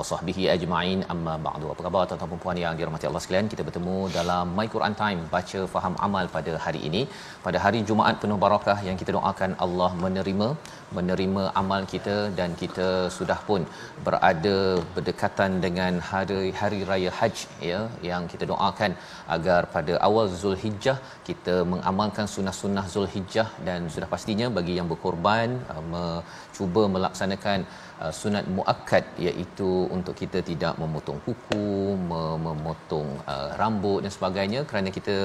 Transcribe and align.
wa 0.00 0.06
sahbihi 0.10 0.44
ajma'in. 0.54 1.00
Amma 1.14 1.34
ba'du. 1.46 1.68
Apa 1.74 1.82
khabar 1.86 2.02
tuan-tuan 2.08 2.32
dan 2.34 2.42
puan 2.44 2.58
yang 2.64 2.74
dirahmati 2.80 3.08
Allah 3.10 3.22
sekalian? 3.24 3.48
Kita 3.52 3.64
bertemu 3.68 3.96
dalam 4.18 4.54
My 4.58 4.66
Quran 4.74 4.96
Time 5.02 5.20
baca 5.34 5.60
faham 5.74 5.96
amal 6.08 6.26
pada 6.36 6.54
hari 6.64 6.82
ini. 6.90 7.02
Pada 7.46 7.60
hari 7.64 7.80
Jumaat 7.90 8.16
penuh 8.24 8.38
barakah 8.46 8.78
yang 8.88 8.98
kita 9.02 9.12
doakan 9.18 9.52
Allah 9.66 9.90
menerima 10.04 10.48
menerima 10.96 11.42
amal 11.60 11.82
kita 11.92 12.16
dan 12.38 12.50
kita 12.62 12.88
sudah 13.16 13.38
pun 13.48 13.62
berada 14.06 14.56
berdekatan 14.94 15.50
dengan 15.64 15.92
hari 16.10 16.40
hari 16.60 16.80
raya 16.90 17.10
Haj 17.18 17.36
ya 17.70 17.80
yang 18.10 18.22
kita 18.32 18.44
doakan 18.52 18.92
agar 19.36 19.60
pada 19.74 19.94
awal 20.08 20.26
Zulhijjah 20.42 20.96
kita 21.28 21.56
mengamalkan 21.72 22.26
sunnah-sunnah 22.34 22.86
Zulhijjah 22.94 23.48
dan 23.68 23.90
sudah 23.94 24.08
pastinya 24.14 24.48
bagi 24.58 24.76
yang 24.78 24.88
berkorban 24.92 25.48
uh, 25.74 25.84
mencuba 25.94 26.84
melaksanakan 26.96 27.60
uh, 28.02 28.12
sunat 28.20 28.44
muakkad 28.56 29.04
iaitu 29.26 29.70
untuk 29.96 30.14
kita 30.20 30.40
tidak 30.50 30.74
memotong 30.82 31.18
kuku, 31.26 31.68
memotong 32.46 33.08
uh, 33.32 33.50
rambut 33.60 34.00
dan 34.04 34.12
sebagainya 34.16 34.60
kerana 34.70 34.90
kita 34.98 35.16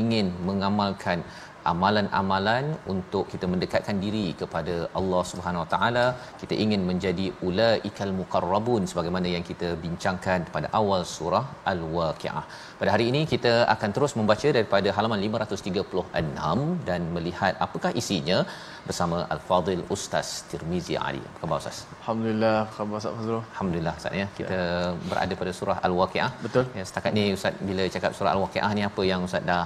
ingin 0.00 0.28
mengamalkan 0.48 1.20
amalan-amalan 1.70 2.64
untuk 2.94 3.24
kita 3.32 3.46
mendekatkan 3.52 3.96
diri 4.04 4.26
kepada 4.40 4.74
Allah 5.00 5.22
Subhanahu 5.30 5.62
Wa 5.64 5.70
Taala 5.74 6.06
kita 6.42 6.54
ingin 6.64 6.82
menjadi 6.90 7.26
ulaikal 7.48 8.12
muqarrabun 8.20 8.84
sebagaimana 8.90 9.28
yang 9.34 9.44
kita 9.50 9.68
bincangkan 9.84 10.40
pada 10.54 10.70
awal 10.80 11.02
surah 11.16 11.44
al-waqiah. 11.72 12.44
Pada 12.80 12.90
hari 12.94 13.06
ini 13.12 13.22
kita 13.32 13.52
akan 13.74 13.90
terus 13.96 14.14
membaca 14.20 14.48
daripada 14.58 14.88
halaman 14.96 15.20
536 15.28 16.88
dan 16.88 17.00
melihat 17.16 17.54
apakah 17.66 17.92
isinya 18.02 18.38
bersama 18.86 19.18
al-fadil 19.34 19.84
ustaz 19.94 20.28
Tirmizi 20.50 20.96
Ali. 21.08 21.22
Apa 21.26 21.40
khabar 21.42 21.58
ustaz? 21.62 21.78
Alhamdulillah. 22.00 22.56
Khabar 22.76 22.96
Ustaz 23.00 23.14
Fazrul? 23.18 23.42
Alhamdulillah 23.52 23.94
ustaz 24.00 24.20
ya. 24.20 24.26
Kita 24.38 24.58
ya. 24.58 24.92
berada 25.10 25.34
pada 25.40 25.52
surah 25.58 25.78
al-waqiah. 25.88 26.30
Betul. 26.44 26.64
ya 26.78 26.84
setakat 26.88 27.12
ni 27.18 27.24
ustaz 27.38 27.54
bila 27.68 27.84
cakap 27.96 28.12
surah 28.18 28.32
al-waqiah 28.34 28.70
ni 28.78 28.84
apa 28.90 29.02
yang 29.10 29.22
ustaz 29.28 29.44
dah 29.52 29.64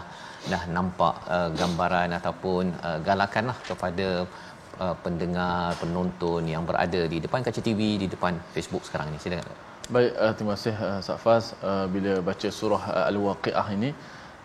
dah 0.53 0.63
nampak 0.77 1.15
uh, 1.37 1.49
gambaran 1.61 2.11
ataupun 2.19 2.65
uh, 2.89 2.99
galakanlah 3.09 3.59
kepada 3.69 4.09
uh, 4.83 4.95
pendengar 5.05 5.75
penonton 5.81 6.43
yang 6.55 6.63
berada 6.69 7.01
di 7.15 7.19
depan 7.25 7.41
kaca 7.47 7.61
TV 7.69 7.81
di 8.03 8.07
depan 8.15 8.35
Facebook 8.55 8.85
sekarang 8.89 9.11
ni 9.15 9.19
silakan. 9.25 9.57
Baik, 9.95 10.13
uh, 10.23 10.33
terima 10.37 10.53
kasih 10.59 10.77
uh, 10.89 11.01
Safaz 11.09 11.45
uh, 11.71 11.87
bila 11.95 12.13
baca 12.29 12.49
surah 12.59 12.83
uh, 12.95 13.11
Al-Waqiah 13.11 13.67
ini 13.77 13.91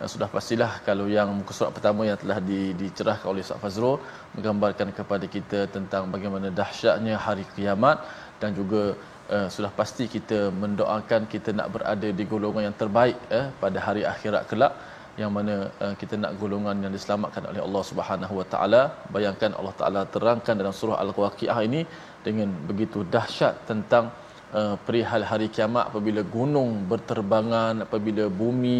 uh, 0.01 0.09
sudah 0.13 0.28
pastilah 0.35 0.72
kalau 0.88 1.06
yang 1.17 1.29
muka 1.39 1.53
surat 1.57 1.72
pertama 1.78 2.01
yang 2.09 2.18
telah 2.23 2.38
di, 2.50 2.62
dicerahkan 2.81 3.28
oleh 3.31 3.41
Ustaz 3.45 3.62
Fazrul 3.63 3.97
menggambarkan 4.35 4.89
kepada 5.00 5.25
kita 5.35 5.59
tentang 5.75 6.13
bagaimana 6.16 6.50
dahsyatnya 6.59 7.18
hari 7.25 7.45
kiamat 7.56 7.97
dan 8.41 8.53
juga 8.59 8.83
uh, 9.35 9.47
sudah 9.56 9.72
pasti 9.79 10.06
kita 10.16 10.39
mendoakan 10.63 11.25
kita 11.33 11.50
nak 11.57 11.69
berada 11.75 12.09
di 12.19 12.23
golongan 12.31 12.69
yang 12.69 12.78
terbaik 12.81 13.18
uh, 13.38 13.47
pada 13.63 13.78
hari 13.88 14.03
akhirat 14.13 14.45
kelak 14.51 14.73
yang 15.20 15.32
mana 15.38 15.56
uh, 15.84 15.94
kita 16.02 16.16
nak 16.24 16.40
golongan 16.42 16.78
yang 16.84 16.94
diselamatkan 16.96 17.44
oleh 17.52 17.62
Allah 17.68 17.84
Subhanahu 17.90 18.34
Wa 18.40 18.48
Taala. 18.54 18.82
Bayangkan 19.16 19.52
Allah 19.60 19.76
Taala 19.82 20.02
terangkan 20.16 20.56
dalam 20.62 20.74
surah 20.80 20.98
Al-Waqiah 21.04 21.60
ini 21.68 21.82
dengan 22.28 22.50
begitu 22.70 23.04
dahsyat 23.16 23.68
tentang 23.70 24.08
uh, 24.60 24.76
perihal 24.88 25.26
hari 25.32 25.48
kiamat 25.56 25.92
apabila 25.92 26.24
gunung 26.36 26.72
berterbangan, 26.92 27.84
apabila 27.88 28.26
bumi 28.42 28.80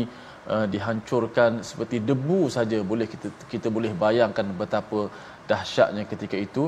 uh, 0.53 0.66
dihancurkan 0.74 1.62
seperti 1.69 2.00
debu 2.09 2.42
saja 2.58 2.80
boleh 2.92 3.08
kita 3.13 3.30
kita 3.53 3.68
boleh 3.78 3.92
bayangkan 4.06 4.48
betapa 4.62 5.02
dahsyatnya 5.51 6.03
ketika 6.12 6.38
itu 6.45 6.63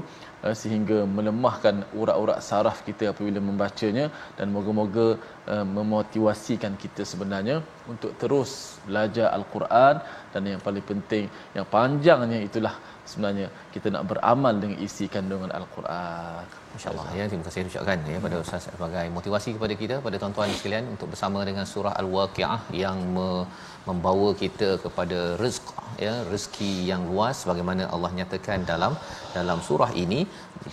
uh, 0.46 0.56
sehingga 0.62 0.98
melemahkan 1.18 1.76
urat-urat 2.02 2.40
saraf 2.50 2.80
kita 2.88 3.12
apabila 3.12 3.40
membacanya 3.50 4.06
dan 4.38 4.48
moga-moga 4.56 5.08
uh, 5.54 5.66
memotivasikan 5.78 6.74
kita 6.84 7.04
sebenarnya 7.12 7.58
untuk 7.94 8.12
terus 8.22 8.52
belajar 8.88 9.28
al-Quran 9.38 9.96
dan 10.34 10.42
yang 10.54 10.62
paling 10.68 10.86
penting 10.92 11.26
yang 11.58 11.68
panjangnya 11.76 12.40
itulah 12.48 12.76
sebenarnya 13.12 13.48
kita 13.74 13.88
nak 13.96 14.04
beramal 14.12 14.54
dengan 14.62 14.78
isi 14.88 15.06
kandungan 15.16 15.52
al-Quran. 15.60 16.44
Masya-Allah 16.74 17.06
ya 17.18 17.24
terima 17.30 17.46
kasih 17.48 17.68
ucapkan 17.70 18.00
ya 18.14 18.18
pada 18.26 18.36
ustaz 18.44 18.64
sebagai 18.76 19.06
motivasi 19.18 19.50
kepada 19.58 19.74
kita 19.82 19.96
pada 20.06 20.18
tuan-tuan 20.22 20.54
sekalian 20.60 20.86
untuk 20.94 21.08
bersama 21.14 21.40
dengan 21.50 21.66
surah 21.74 21.94
al-Waqiah 22.02 22.60
yang 22.84 22.98
me- 23.16 23.46
membawa 23.90 24.30
kita 24.42 24.70
kepada 24.84 25.20
rezeki 25.42 25.74
ya 26.06 26.14
rezeki 26.32 26.72
yang 26.90 27.02
luas 27.10 27.38
bagaimana 27.50 27.84
Allah 27.96 28.12
nyatakan 28.20 28.66
dalam 28.72 28.96
dalam 29.38 29.60
surah 29.68 29.92
ini. 30.06 30.22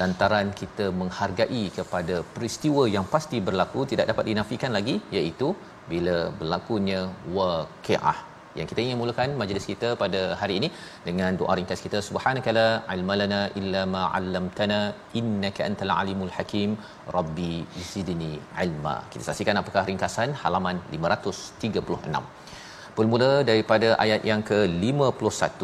Lantaran 0.01 0.49
kita 0.61 0.87
menghargai 1.01 1.63
kepada 1.79 2.17
peristiwa 2.35 2.83
yang 2.97 3.07
pasti 3.15 3.39
berlaku 3.49 3.83
tidak 3.93 4.09
dapat 4.13 4.27
dinafikan 4.31 4.73
lagi 4.79 4.97
iaitu 5.19 5.49
bila 5.93 6.17
berlakunya 6.41 7.01
waqiah 7.37 8.19
yang 8.59 8.67
kita 8.71 8.81
ingin 8.85 8.99
mulakan 9.01 9.31
majlis 9.41 9.65
kita 9.71 9.89
pada 10.03 10.21
hari 10.41 10.55
ini 10.61 10.69
dengan 11.07 11.39
doa 11.41 11.55
ringkas 11.59 11.83
kita. 11.87 11.99
Subhanakala 12.07 12.67
ilmalana 12.95 13.41
illa 13.61 13.83
ma 13.95 14.03
'allamtana 14.17 14.81
innaka 15.21 15.63
antal 15.69 15.93
alimul 16.01 16.33
hakim. 16.37 16.71
Rabbi 17.17 17.53
zidni 17.91 18.33
ilma. 18.65 18.97
Kita 19.13 19.25
saksikan 19.29 19.63
apakah 19.63 19.85
ringkasan 19.91 20.31
halaman 20.43 20.79
536 20.99 22.41
bermula 22.97 23.31
daripada 23.51 23.89
ayat 24.05 24.23
yang 24.31 24.43
ke-51 24.51 25.63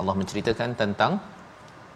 Allah 0.00 0.14
menceritakan 0.20 0.70
tentang 0.82 1.12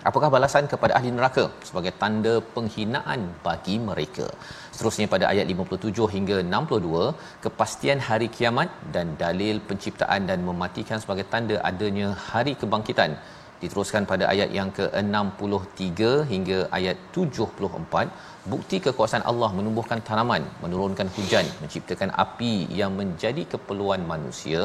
apakah 0.08 0.28
balasan 0.34 0.64
kepada 0.72 0.92
ahli 0.98 1.10
neraka 1.16 1.44
sebagai 1.68 1.92
tanda 2.02 2.34
penghinaan 2.54 3.20
bagi 3.46 3.76
mereka. 3.88 4.26
Seterusnya 4.74 5.06
pada 5.14 5.24
ayat 5.32 5.46
57 5.54 6.08
hingga 6.14 6.38
62 6.54 7.04
kepastian 7.44 8.00
hari 8.08 8.28
kiamat 8.36 8.70
dan 8.94 9.14
dalil 9.24 9.58
penciptaan 9.68 10.24
dan 10.30 10.40
mematikan 10.48 10.98
sebagai 11.04 11.26
tanda 11.34 11.58
adanya 11.70 12.08
hari 12.30 12.54
kebangkitan 12.62 13.12
diteruskan 13.62 14.02
pada 14.10 14.24
ayat 14.32 14.50
yang 14.58 14.70
ke-63 14.78 16.00
hingga 16.32 16.58
ayat 16.78 16.96
74 17.16 18.30
bukti 18.52 18.76
kekuasaan 18.86 19.24
Allah 19.30 19.50
menumbuhkan 19.58 19.98
tanaman 20.08 20.42
menurunkan 20.62 21.08
hujan 21.16 21.46
menciptakan 21.62 22.10
api 22.24 22.54
yang 22.80 22.92
menjadi 23.00 23.42
keperluan 23.52 24.02
manusia 24.12 24.62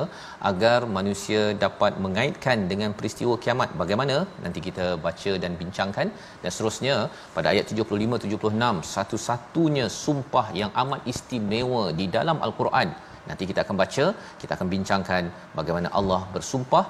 agar 0.50 0.80
manusia 0.98 1.42
dapat 1.66 1.94
mengaitkan 2.06 2.58
dengan 2.72 2.92
peristiwa 3.00 3.36
kiamat. 3.44 3.70
Bagaimana? 3.82 4.18
Nanti 4.44 4.60
kita 4.68 4.88
baca 5.06 5.34
dan 5.44 5.54
bincangkan. 5.62 6.08
Dan 6.42 6.50
seterusnya 6.56 6.96
pada 7.36 7.48
ayat 7.54 7.66
75 7.74 8.24
76 8.26 8.94
satu-satunya 8.96 9.86
sumpah 10.04 10.48
yang 10.62 10.72
amat 10.84 11.02
istimewa 11.14 11.84
di 12.00 12.08
dalam 12.18 12.40
al-Quran. 12.48 12.90
Nanti 13.30 13.44
kita 13.50 13.62
akan 13.66 13.76
baca 13.84 14.06
kita 14.42 14.52
akan 14.58 14.68
bincangkan 14.74 15.24
bagaimana 15.60 15.90
Allah 16.00 16.22
bersumpah 16.36 16.86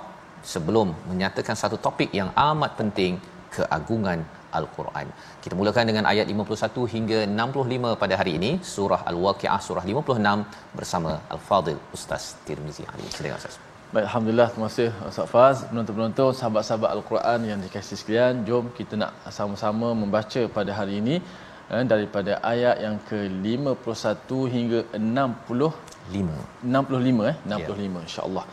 sebelum 0.54 0.88
menyatakan 1.12 1.56
satu 1.64 1.78
topik 1.86 2.12
yang 2.20 2.30
amat 2.50 2.72
penting 2.80 3.14
keagungan 3.56 4.20
Al-Quran. 4.60 5.08
Kita 5.44 5.54
mulakan 5.60 5.90
dengan 5.92 6.06
ayat 6.12 6.28
51 6.34 6.94
hingga 6.96 7.20
65 7.30 8.02
pada 8.02 8.14
hari 8.20 8.34
ini 8.40 8.52
surah 8.74 9.02
Al-Waqiah 9.12 9.60
surah 9.68 9.84
56 9.94 10.78
bersama 10.78 11.12
Al-Fadil 11.36 11.82
Ustaz 11.98 12.24
Tirmizi 12.48 12.86
Ali. 12.92 13.08
Silakan 13.18 13.40
Ustaz. 13.42 13.58
Baik, 13.94 14.06
Alhamdulillah, 14.08 14.48
terima 14.52 14.68
kasih 14.70 14.90
Ustaz 15.10 15.28
Faz. 15.34 15.58
Penonton-penonton, 15.68 16.32
sahabat-sahabat 16.40 16.90
Al-Quran 16.96 17.40
yang 17.50 17.60
dikasih 17.66 17.96
sekalian, 18.00 18.44
jom 18.48 18.66
kita 18.80 19.00
nak 19.02 19.12
sama-sama 19.38 19.90
membaca 20.02 20.42
pada 20.58 20.72
hari 20.80 20.96
ini 21.02 21.16
eh, 21.74 21.84
daripada 21.92 22.32
ayat 22.54 22.76
yang 22.86 22.98
ke-51 23.10 24.30
hingga 24.56 24.80
60 25.00 25.72
5 26.16 26.36
65 26.64 27.32
eh 27.32 27.36
65 27.54 27.96
ya. 27.96 28.02
insyaallah 28.08 28.46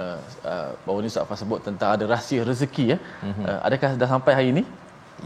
uh, 0.00 0.18
uh, 0.52 0.68
baru 0.84 0.98
ni 1.04 1.08
Ustaz 1.12 1.26
Fah 1.30 1.38
sebut 1.42 1.60
tentang 1.68 1.90
ada 1.96 2.04
rahsia 2.14 2.40
rezeki 2.50 2.84
ya. 2.92 2.98
Mm-hmm. 3.00 3.44
uh, 3.48 3.58
adakah 3.66 3.90
dah 4.02 4.08
sampai 4.14 4.32
hari 4.38 4.48
ini 4.54 4.62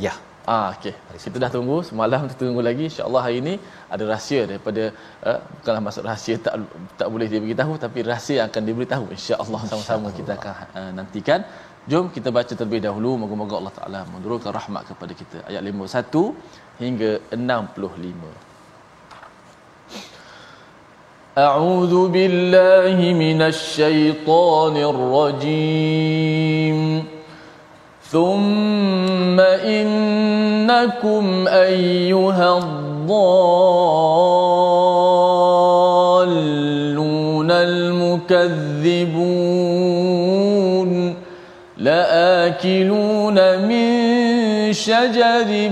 ya. 0.06 0.14
Ah 0.54 0.66
okey. 0.74 0.94
Kita 1.22 1.38
dah 1.42 1.50
tunggu. 1.54 1.76
Semalam 1.88 2.20
kita 2.30 2.40
tunggu 2.42 2.62
lagi. 2.68 2.84
Insyaallah 2.90 3.22
hari 3.26 3.38
ini 3.42 3.54
ada 3.94 4.04
rahsia 4.12 4.42
daripada 4.50 4.82
uh, 5.28 5.38
bukanlah 5.58 5.82
maksud 5.86 6.04
rahsia 6.10 6.34
tak 6.46 6.54
tak 7.00 7.08
boleh 7.14 7.26
dia 7.32 7.40
beritahu 7.44 7.74
tapi 7.84 7.98
rahsia 8.12 8.40
akan 8.48 8.62
diberitahu. 8.68 9.06
Insyaallah 9.16 9.62
sama-sama 9.70 10.10
kita 10.18 10.32
akan 10.38 10.54
uh, 10.80 10.90
nantikan. 10.98 11.42
Jom 11.90 12.06
kita 12.14 12.28
baca 12.36 12.52
terlebih 12.58 12.80
dahulu. 12.86 13.10
Moga-moga 13.22 13.54
Allah 13.58 13.74
taala 13.78 14.00
menurunkan 14.14 14.50
rahmat 14.58 14.82
kepada 14.90 15.12
kita. 15.20 15.38
Ayat 15.50 15.62
51 15.66 16.82
hingga 16.82 17.10
65 17.34 18.55
أعوذ 21.38 22.08
بالله 22.08 23.12
من 23.12 23.42
الشيطان 23.42 24.76
الرجيم. 25.44 27.04
ثم 28.10 29.40
إنكم 29.40 31.24
أيها 31.48 32.58
الضالون 32.58 33.10
المكذبون. 37.50 39.06
لآكلون 41.78 43.34
من 43.68 43.92
شجر 44.72 45.70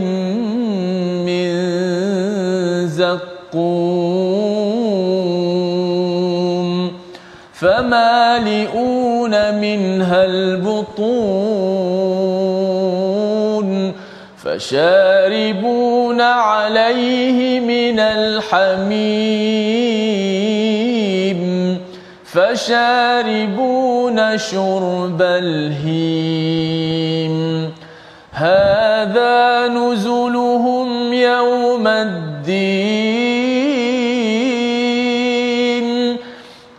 من 1.24 1.48
زقون 2.88 4.13
فمالئون 7.64 9.34
منها 9.54 10.24
البطون 10.24 11.24
فشاربون 14.44 16.20
عليه 16.20 17.60
من 17.60 17.98
الحميم 17.98 19.00
فشاربون 22.24 24.18
شرب 24.38 25.22
الهيم. 25.22 26.54
هذا 28.32 29.68
نزلهم 29.68 31.12
يوم 31.12 31.86
الدين. 31.86 33.33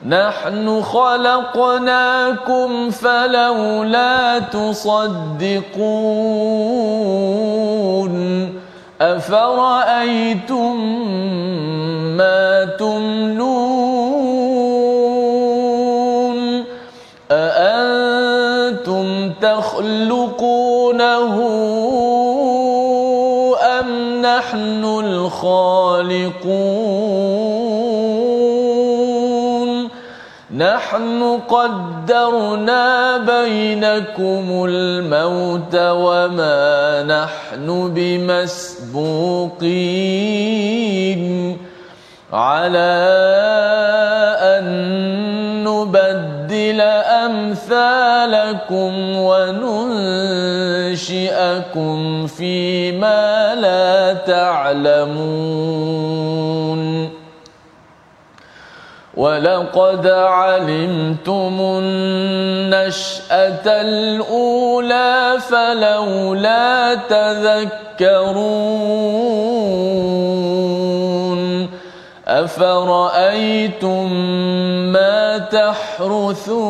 نحن 0.05 0.81
خلقناكم 0.81 2.89
فلولا 2.89 4.39
تصدقون 4.39 5.65
أفرأيتم 9.01 10.75
ما 12.17 12.65
تمنون 12.79 13.45
أأنتم 17.31 19.31
تخلقونه 19.41 21.35
أم 23.79 24.21
نحن 24.21 24.85
الخالقون 24.85 26.94
نحن 30.85 31.41
قدرنا 31.49 33.17
بينكم 33.17 34.65
الموت 34.69 35.75
وما 35.75 37.03
نحن 37.03 37.93
بمسبوقين 37.93 38.85
على 42.33 42.93
أن 44.39 44.65
نبدل 45.63 46.81
أمثالكم 47.25 48.93
وننشئكم 49.17 49.87
فيما 52.27 53.55
لا 53.55 54.13
تعلمون. 54.13 55.94
ولقد 59.17 60.07
علمتم 60.07 61.57
النشأة 61.61 63.65
الأولى 63.65 65.37
فلولا 65.39 66.95
تذكرون 66.95 68.65
أفرأيتم 72.27 74.13
ما 74.91 75.37
تحرثون 75.37 76.65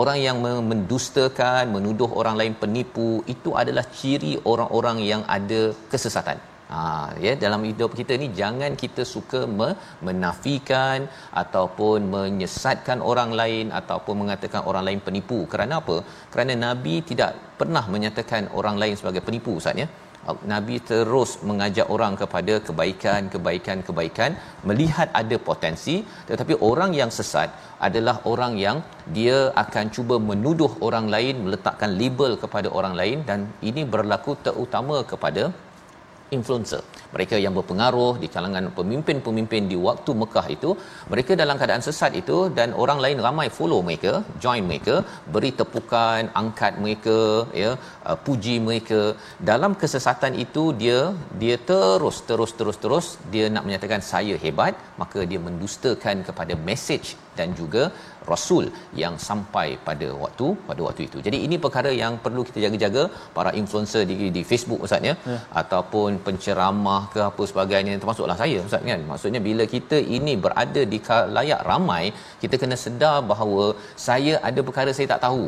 orang 0.01 0.17
yang 0.25 0.37
mendustakan, 0.71 1.63
menuduh 1.75 2.09
orang 2.21 2.35
lain 2.41 2.53
penipu 2.63 3.09
itu 3.35 3.51
adalah 3.61 3.85
ciri 3.99 4.33
orang-orang 4.51 4.99
yang 5.11 5.23
ada 5.37 5.61
kesesatan. 5.93 6.39
Ha, 6.73 6.77
ya 7.25 7.33
dalam 7.43 7.61
hidup 7.69 7.91
kita 7.97 8.13
ni 8.21 8.27
jangan 8.39 8.71
kita 8.83 9.03
suka 9.11 9.41
me- 9.57 9.75
menafikan 10.07 11.05
ataupun 11.41 12.09
menyesatkan 12.15 12.99
orang 13.11 13.31
lain 13.39 13.65
ataupun 13.79 14.15
mengatakan 14.21 14.63
orang 14.69 14.83
lain 14.87 15.01
penipu. 15.07 15.39
Kerana 15.51 15.73
apa? 15.81 15.97
Kerana 16.33 16.53
Nabi 16.65 16.95
tidak 17.09 17.37
pernah 17.59 17.85
menyatakan 17.95 18.49
orang 18.59 18.77
lain 18.81 18.97
sebagai 19.01 19.21
penipu 19.27 19.53
Ustaz 19.61 19.77
ya. 19.83 19.87
Nabi 20.53 20.75
terus 20.89 21.31
mengajak 21.49 21.87
orang 21.95 22.13
kepada 22.21 22.53
kebaikan, 22.67 23.29
kebaikan, 23.33 23.79
kebaikan, 23.87 24.31
melihat 24.69 25.07
ada 25.21 25.37
potensi, 25.49 25.95
tetapi 26.29 26.55
orang 26.69 26.93
yang 26.99 27.11
sesat 27.17 27.49
adalah 27.87 28.15
orang 28.31 28.53
yang 28.65 28.77
dia 29.17 29.37
akan 29.63 29.85
cuba 29.95 30.17
menuduh 30.29 30.71
orang 30.87 31.07
lain, 31.15 31.45
meletakkan 31.45 31.93
label 32.01 32.33
kepada 32.43 32.69
orang 32.79 32.95
lain 33.01 33.19
dan 33.29 33.39
ini 33.69 33.83
berlaku 33.95 34.33
terutama 34.47 34.97
kepada 35.11 35.43
influencer. 36.37 36.81
Mereka 37.15 37.35
yang 37.43 37.53
berpengaruh 37.57 38.13
di 38.21 38.27
kalangan 38.35 38.65
pemimpin-pemimpin 38.77 39.63
di 39.71 39.77
waktu 39.87 40.11
Mekah 40.21 40.47
itu 40.55 40.69
mereka 41.11 41.31
dalam 41.41 41.55
keadaan 41.59 41.83
sesat 41.87 42.11
itu 42.21 42.37
dan 42.57 42.69
orang 42.83 42.99
lain 43.03 43.19
ramai 43.25 43.47
follow 43.57 43.79
mereka 43.89 44.13
join 44.43 44.63
mereka 44.71 44.95
beri 45.33 45.51
tepukan 45.59 46.31
angkat 46.41 46.73
mereka 46.83 47.17
ya 47.61 47.71
uh, 48.09 48.17
puji 48.25 48.55
mereka. 48.67 49.01
Dalam 49.51 49.73
kesesatan 49.83 50.35
itu 50.45 50.63
dia 50.81 50.99
dia 51.43 51.57
terus 51.71 52.19
terus 52.29 52.53
terus 52.59 52.79
terus 52.85 53.07
dia 53.35 53.47
nak 53.55 53.65
menyatakan 53.67 54.03
saya 54.13 54.35
hebat. 54.45 54.75
Maka 55.01 55.21
dia 55.29 55.39
mendustakan 55.47 56.17
kepada 56.27 56.53
message 56.69 57.07
dan 57.37 57.49
juga 57.59 57.83
rasul 58.31 58.65
yang 59.01 59.15
sampai 59.27 59.67
pada 59.87 60.07
waktu 60.23 60.47
pada 60.69 60.81
waktu 60.87 61.01
itu. 61.07 61.17
Jadi 61.27 61.37
ini 61.45 61.55
perkara 61.65 61.91
yang 62.01 62.13
perlu 62.25 62.41
kita 62.47 62.59
jaga-jaga 62.65 63.03
para 63.37 63.51
influencer 63.61 64.03
di 64.11 64.15
di 64.37 64.43
Facebook 64.51 64.81
ustaz 64.87 65.09
ya, 65.09 65.15
ya. 65.31 65.37
ataupun 65.61 66.19
penceramah 66.27 67.01
ke 67.13 67.21
apa 67.29 67.43
sebagainya 67.51 68.01
termasuklah 68.03 68.37
saya 68.43 68.59
ustaz 68.67 68.83
kan. 68.91 69.01
Maksudnya 69.11 69.41
bila 69.49 69.65
kita 69.75 69.99
ini 70.17 70.35
berada 70.45 70.83
di 70.93 70.99
layak 71.37 71.61
ramai, 71.71 72.03
kita 72.43 72.55
kena 72.63 72.77
sedar 72.85 73.17
bahawa 73.31 73.65
saya 74.07 74.35
ada 74.49 74.61
perkara 74.69 74.93
saya 74.99 75.09
tak 75.13 75.23
tahu, 75.27 75.43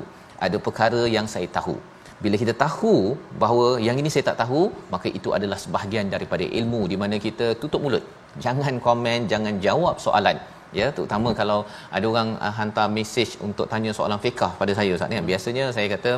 ada 0.48 0.60
perkara 0.68 1.04
yang 1.18 1.30
saya 1.36 1.50
tahu. 1.60 1.78
Bila 2.24 2.36
kita 2.42 2.54
tahu 2.66 2.94
bahawa 3.42 3.66
yang 3.88 3.98
ini 4.02 4.10
saya 4.14 4.24
tak 4.30 4.40
tahu, 4.44 4.62
maka 4.94 5.08
itu 5.18 5.30
adalah 5.38 5.58
sebahagian 5.64 6.08
daripada 6.14 6.46
ilmu 6.60 6.82
di 6.92 6.98
mana 7.02 7.16
kita 7.26 7.48
tutup 7.62 7.82
mulut. 7.86 8.06
Jangan 8.46 8.76
komen, 8.86 9.20
jangan 9.32 9.54
jawab 9.66 9.96
soalan 10.06 10.38
ya 10.80 10.88
terutama 10.96 11.30
kalau 11.40 11.60
ada 11.98 12.06
orang 12.14 12.30
uh, 12.46 12.54
hantar 12.60 12.88
mesej 12.98 13.30
untuk 13.48 13.68
tanya 13.74 13.94
soalan 13.98 14.20
fiqh 14.26 14.52
pada 14.62 14.74
saya 14.80 14.92
ustaz 14.98 15.12
ni 15.14 15.22
biasanya 15.32 15.66
saya 15.78 15.88
kata 15.96 16.14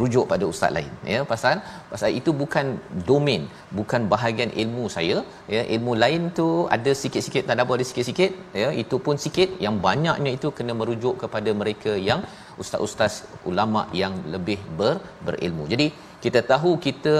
rujuk 0.00 0.26
pada 0.32 0.44
ustaz 0.52 0.70
lain 0.76 0.90
ya. 1.12 1.20
Pasal 1.32 1.56
pasal 1.92 2.10
itu 2.20 2.30
bukan 2.42 2.66
domain 3.10 3.42
bukan 3.78 4.02
bahagian 4.12 4.50
ilmu 4.62 4.84
saya 4.96 5.16
ya. 5.54 5.62
Ilmu 5.76 5.94
lain 6.02 6.22
tu 6.38 6.48
ada 6.76 6.92
sikit-sikit 7.02 7.44
tak 7.48 7.56
ada 7.56 7.66
ada 7.78 7.86
sikit-sikit 7.90 8.30
ya. 8.62 8.68
Itu 8.82 8.98
pun 9.06 9.16
sikit. 9.24 9.50
Yang 9.66 9.76
banyaknya 9.88 10.32
itu 10.38 10.50
kena 10.58 10.74
merujuk 10.80 11.16
kepada 11.24 11.52
mereka 11.62 11.94
yang 12.10 12.22
ustaz-ustaz 12.62 13.14
ulama 13.50 13.82
yang 14.02 14.14
lebih 14.34 14.58
ber, 14.78 14.94
berilmu. 15.26 15.66
Jadi 15.72 15.86
kita 16.24 16.40
tahu 16.52 16.70
kita 16.86 17.14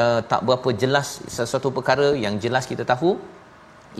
uh, 0.00 0.20
tak 0.32 0.40
berapa 0.48 0.68
jelas 0.82 1.08
sesuatu 1.36 1.70
perkara 1.78 2.08
yang 2.24 2.34
jelas 2.44 2.66
kita 2.72 2.84
tahu 2.92 3.12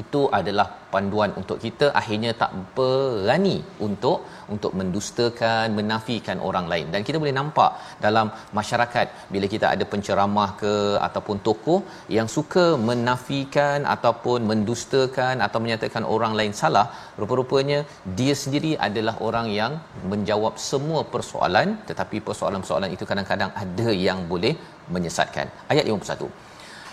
itu 0.02 0.20
adalah 0.38 0.66
panduan 0.94 1.30
untuk 1.40 1.58
kita. 1.64 1.86
Akhirnya 2.00 2.30
tak 2.42 2.52
berani 2.76 3.56
untuk 3.86 4.18
untuk 4.54 4.72
mendustakan 4.80 5.66
menafikan 5.78 6.38
orang 6.48 6.66
lain. 6.72 6.86
Dan 6.92 7.02
kita 7.06 7.20
boleh 7.22 7.34
nampak 7.40 7.70
dalam 8.06 8.28
masyarakat 8.58 9.06
bila 9.34 9.48
kita 9.54 9.66
ada 9.74 9.84
penceramah 9.92 10.48
ke 10.62 10.74
ataupun 11.08 11.38
tokoh 11.48 11.80
yang 12.16 12.28
suka 12.36 12.66
menafikan 12.90 13.80
ataupun 13.96 14.40
mendustakan 14.52 15.36
atau 15.46 15.58
menyatakan 15.64 16.04
orang 16.14 16.34
lain 16.40 16.54
salah 16.62 16.86
rupa-rupanya 17.20 17.80
dia 18.20 18.34
sendiri 18.44 18.72
adalah 18.88 19.16
orang 19.28 19.48
yang 19.60 19.74
menjawab 20.12 20.54
semua 20.70 21.02
persoalan. 21.14 21.68
Tetapi 21.90 22.18
persoalan-persoalan 22.30 22.90
itu 22.96 23.06
kadang-kadang 23.12 23.52
ada 23.64 23.88
yang 24.08 24.20
boleh 24.32 24.54
menyesatkan. 24.94 25.48
Ayat 25.72 25.86
51 25.88 26.43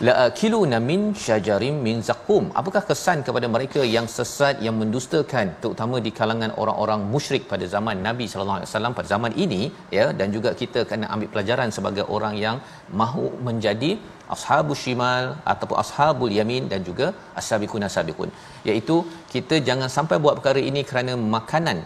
la 0.08 0.14
akiluna 0.26 0.78
min 0.90 1.02
syajarin 1.24 1.76
min 1.88 1.98
zakum 2.08 2.46
apakah 2.60 2.82
kesan 2.90 3.20
kepada 3.28 3.48
mereka 3.56 3.82
yang 3.96 4.08
sesat 4.14 4.56
yang 4.66 4.76
mendustakan 4.82 5.48
terutama 5.64 5.98
di 6.06 6.12
kalangan 6.20 6.52
orang-orang 6.62 7.02
musyrik 7.14 7.44
pada 7.52 7.66
zaman 7.74 7.98
Nabi 8.08 8.26
sallallahu 8.32 8.60
alaihi 8.60 8.70
wasallam 8.70 8.96
pada 9.00 9.10
zaman 9.14 9.34
ini 9.46 9.62
ya 9.98 10.06
dan 10.22 10.28
juga 10.36 10.52
kita 10.62 10.82
kena 10.90 11.08
ambil 11.16 11.30
pelajaran 11.36 11.70
sebagai 11.78 12.06
orang 12.16 12.36
yang 12.46 12.58
mahu 13.02 13.28
menjadi 13.50 13.92
ashabus 14.36 14.82
shimal 14.86 15.26
ataupun 15.54 15.78
ashabul 15.84 16.34
yamin 16.40 16.66
dan 16.74 16.82
juga 16.90 17.08
as-sabiqun 17.40 17.86
as-sabiqun. 17.88 18.30
Iaitu 18.70 18.98
kita 19.34 19.58
jangan 19.70 19.90
sampai 19.98 20.18
buat 20.24 20.36
perkara 20.40 20.62
ini 20.70 20.84
kerana 20.92 21.16
makanan 21.38 21.80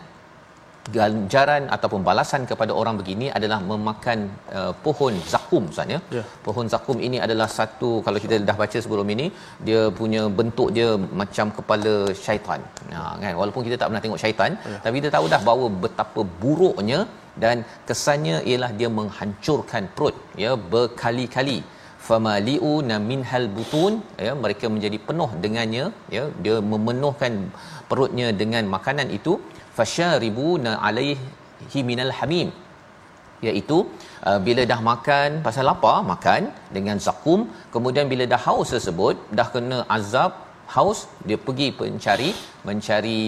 ganjaran 0.96 1.64
ataupun 1.76 2.02
balasan 2.08 2.42
kepada 2.52 2.72
orang 2.82 2.96
begini 3.02 3.28
adalah 3.38 3.60
memakan 3.72 4.20
uh, 4.58 4.74
pohon 4.86 5.14
zakum 5.34 5.64
Ustaz 5.74 5.94
ya. 5.96 6.00
Yeah. 6.18 6.26
Pohon 6.46 6.68
zakum 6.74 6.98
ini 7.08 7.18
adalah 7.26 7.48
satu 7.58 7.90
kalau 8.06 8.22
kita 8.26 8.38
dah 8.50 8.58
baca 8.62 8.78
sebelum 8.86 9.10
ini 9.16 9.28
dia 9.68 9.82
punya 10.00 10.24
bentuk 10.40 10.70
dia 10.78 10.90
macam 11.22 11.50
kepala 11.58 11.96
syaitan. 12.26 12.62
Ha 12.96 13.04
kan 13.22 13.34
walaupun 13.42 13.64
kita 13.68 13.78
tak 13.80 13.88
pernah 13.90 14.04
tengok 14.06 14.22
syaitan 14.24 14.52
yeah. 14.70 14.82
tapi 14.86 14.96
kita 15.02 15.12
tahu 15.18 15.28
dah 15.36 15.42
bahawa 15.50 15.68
betapa 15.86 16.24
buruknya 16.44 17.00
dan 17.44 17.58
kesannya 17.88 18.38
ialah 18.50 18.72
dia 18.80 18.90
menghancurkan 19.00 19.86
perut 19.96 20.16
ya 20.44 20.52
berkali-kali 20.74 21.58
famaliu 22.08 22.74
na 22.90 22.96
minhal 23.10 23.46
butun 23.56 23.94
ya 24.26 24.34
mereka 24.44 24.66
menjadi 24.74 24.98
penuh 25.08 25.30
dengannya 25.44 25.86
ya 26.16 26.24
dia 26.46 26.58
memenuhkan 26.74 27.34
perutnya 27.90 28.28
dengan 28.42 28.64
makanan 28.76 29.10
itu 29.18 29.34
fasharibuna 29.78 30.74
alaihi 30.88 31.82
minal 31.90 32.14
hamim 32.20 32.50
iaitu 33.48 33.78
uh, 34.28 34.40
bila 34.48 34.64
dah 34.72 34.80
makan 34.92 35.30
pasal 35.48 35.66
lapar 35.70 35.98
makan? 36.14 36.42
Dengan 36.76 36.98
zakum. 37.08 37.42
Kemudian 37.74 38.06
bila 38.12 38.26
dah 38.34 38.42
haus 38.48 38.70
tersebut 38.76 39.16
dah 39.38 39.48
kena 39.54 39.78
azab 39.98 40.32
haus 40.76 41.00
dia 41.28 41.38
pergi 41.46 41.68
mencari 41.80 42.30
mencari 42.68 43.20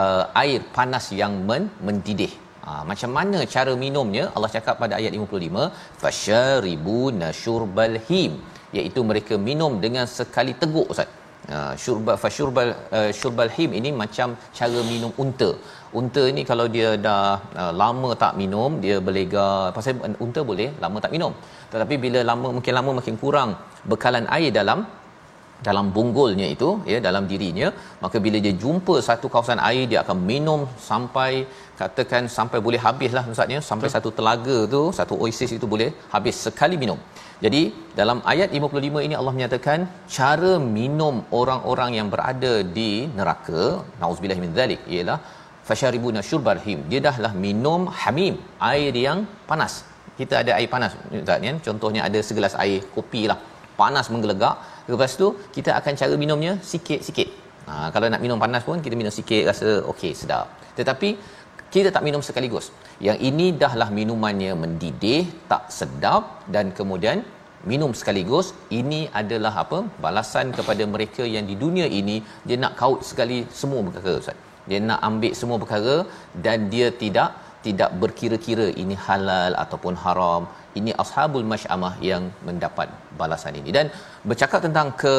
uh, 0.00 0.24
air 0.42 0.60
panas 0.76 1.06
yang 1.20 1.34
men, 1.48 1.64
mendidih. 1.86 2.32
Ha, 2.64 2.70
macam 2.90 3.10
mana 3.16 3.38
cara 3.54 3.72
minumnya? 3.82 4.24
Allah 4.34 4.50
cakap 4.56 4.76
pada 4.82 4.94
ayat 4.98 5.12
55 5.12 5.64
fasharibuna 6.02 7.26
syurbal 7.40 7.96
him 8.08 8.32
iaitu 8.78 9.00
mereka 9.10 9.34
minum 9.48 9.72
dengan 9.84 10.06
sekali 10.18 10.52
teguk 10.62 10.86
ustaz 10.92 11.10
uh, 11.56 11.72
syurba 11.82 12.12
fashurbal 12.22 12.70
uh, 12.98 13.10
syurbal 13.18 13.50
him 13.56 13.70
ini 13.78 13.92
macam 14.02 14.36
cara 14.58 14.80
minum 14.92 15.12
unta. 15.24 15.50
Unta 16.00 16.24
ni 16.36 16.42
kalau 16.50 16.66
dia 16.76 16.90
dah 17.06 17.24
uh, 17.62 17.72
lama 17.82 18.10
tak 18.22 18.34
minum 18.40 18.80
dia 18.84 18.98
berlega. 19.06 19.48
Pasal 19.76 20.02
unta 20.26 20.42
boleh 20.50 20.68
lama 20.84 20.98
tak 21.04 21.14
minum. 21.16 21.32
Tetapi 21.72 21.96
bila 22.04 22.22
lama 22.30 22.50
makin 22.58 22.76
lama 22.78 22.92
makin 23.00 23.16
kurang 23.24 23.52
bekalan 23.92 24.26
air 24.38 24.52
dalam 24.60 24.80
dalam 25.66 25.86
bunggulnya 25.96 26.46
itu 26.54 26.68
ya 26.92 26.98
dalam 27.06 27.24
dirinya 27.30 27.68
maka 28.02 28.16
bila 28.24 28.38
dia 28.46 28.54
jumpa 28.62 28.94
satu 29.08 29.26
kawasan 29.34 29.60
air 29.68 29.84
dia 29.90 29.98
akan 30.04 30.18
minum 30.30 30.60
sampai 30.88 31.30
katakan 31.80 32.22
sampai 32.36 32.58
boleh 32.66 32.80
habislah 32.86 33.24
maksudnya 33.28 33.60
sampai 33.68 33.88
Betul. 33.88 33.96
satu 33.96 34.10
telaga 34.18 34.56
tu 34.74 34.82
satu 34.98 35.14
oasis 35.22 35.52
itu 35.58 35.66
boleh 35.74 35.88
habis 36.14 36.36
sekali 36.46 36.76
minum. 36.82 36.98
Jadi 37.44 37.62
dalam 38.00 38.18
ayat 38.32 38.50
55 38.58 39.06
ini 39.06 39.14
Allah 39.20 39.32
menyatakan 39.36 39.80
cara 40.16 40.52
minum 40.76 41.16
orang-orang 41.40 41.90
yang 41.98 42.08
berada 42.14 42.52
di 42.76 42.90
neraka 43.18 43.62
nauzubillah 44.02 44.38
min 44.44 44.52
zalik 44.58 44.82
ialah 44.96 45.18
fasharibuna 45.68 46.22
syurbal 46.28 46.60
him. 46.66 46.78
Dia 46.92 47.00
dahlah 47.08 47.32
minum 47.46 47.82
hamim 48.02 48.36
air 48.72 48.94
yang 49.06 49.20
panas. 49.50 49.74
Kita 50.18 50.34
ada 50.42 50.52
air 50.58 50.68
panas 50.74 50.92
ustaz 51.20 51.46
ya. 51.48 51.52
Contohnya 51.66 52.00
ada 52.08 52.20
segelas 52.28 52.54
air 52.64 52.80
kopi 52.96 53.22
lah 53.30 53.38
panas 53.80 54.08
menggelegak. 54.14 54.56
Lepas 54.92 55.12
tu 55.20 55.28
kita 55.56 55.70
akan 55.78 55.92
cara 56.00 56.14
minumnya 56.24 56.52
sikit-sikit. 56.72 57.28
Ha, 57.68 57.74
kalau 57.94 58.06
nak 58.12 58.20
minum 58.24 58.38
panas 58.44 58.62
pun 58.68 58.78
kita 58.84 58.94
minum 59.00 59.12
sikit 59.18 59.42
rasa 59.50 59.68
okey 59.92 60.12
sedap. 60.20 60.46
Tetapi 60.78 61.08
kita 61.74 61.88
tak 61.94 62.04
minum 62.06 62.22
sekaligus. 62.26 62.66
Yang 63.06 63.18
ini 63.28 63.46
dahlah 63.62 63.88
minumannya 63.98 64.52
mendidih 64.62 65.22
tak 65.50 65.64
sedap 65.78 66.24
dan 66.54 66.66
kemudian 66.78 67.20
minum 67.70 67.92
sekaligus. 68.00 68.48
Ini 68.80 69.00
adalah 69.20 69.54
apa? 69.64 69.78
Balasan 70.04 70.52
kepada 70.58 70.84
mereka 70.94 71.24
yang 71.34 71.46
di 71.50 71.56
dunia 71.64 71.86
ini. 72.00 72.16
Dia 72.48 72.58
nak 72.64 72.74
kaut 72.80 73.00
sekali 73.10 73.38
semua 73.60 73.80
perkara 73.86 74.14
ustaz. 74.22 74.38
Dia 74.68 74.80
nak 74.88 75.00
ambil 75.08 75.32
semua 75.40 75.56
perkara 75.62 75.96
dan 76.46 76.68
dia 76.74 76.88
tidak 77.02 77.30
tidak 77.66 77.90
berkira-kira 78.00 78.66
ini 78.82 78.94
halal 79.06 79.52
ataupun 79.62 79.94
haram. 80.04 80.42
Ini 80.78 80.92
ashabul 81.02 81.48
masyamah 81.52 81.94
yang 82.10 82.24
mendapat 82.48 82.88
balasan 83.20 83.56
ini. 83.60 83.70
Dan 83.76 83.86
bercakap 84.28 84.60
tentang 84.66 84.88
ke 85.02 85.14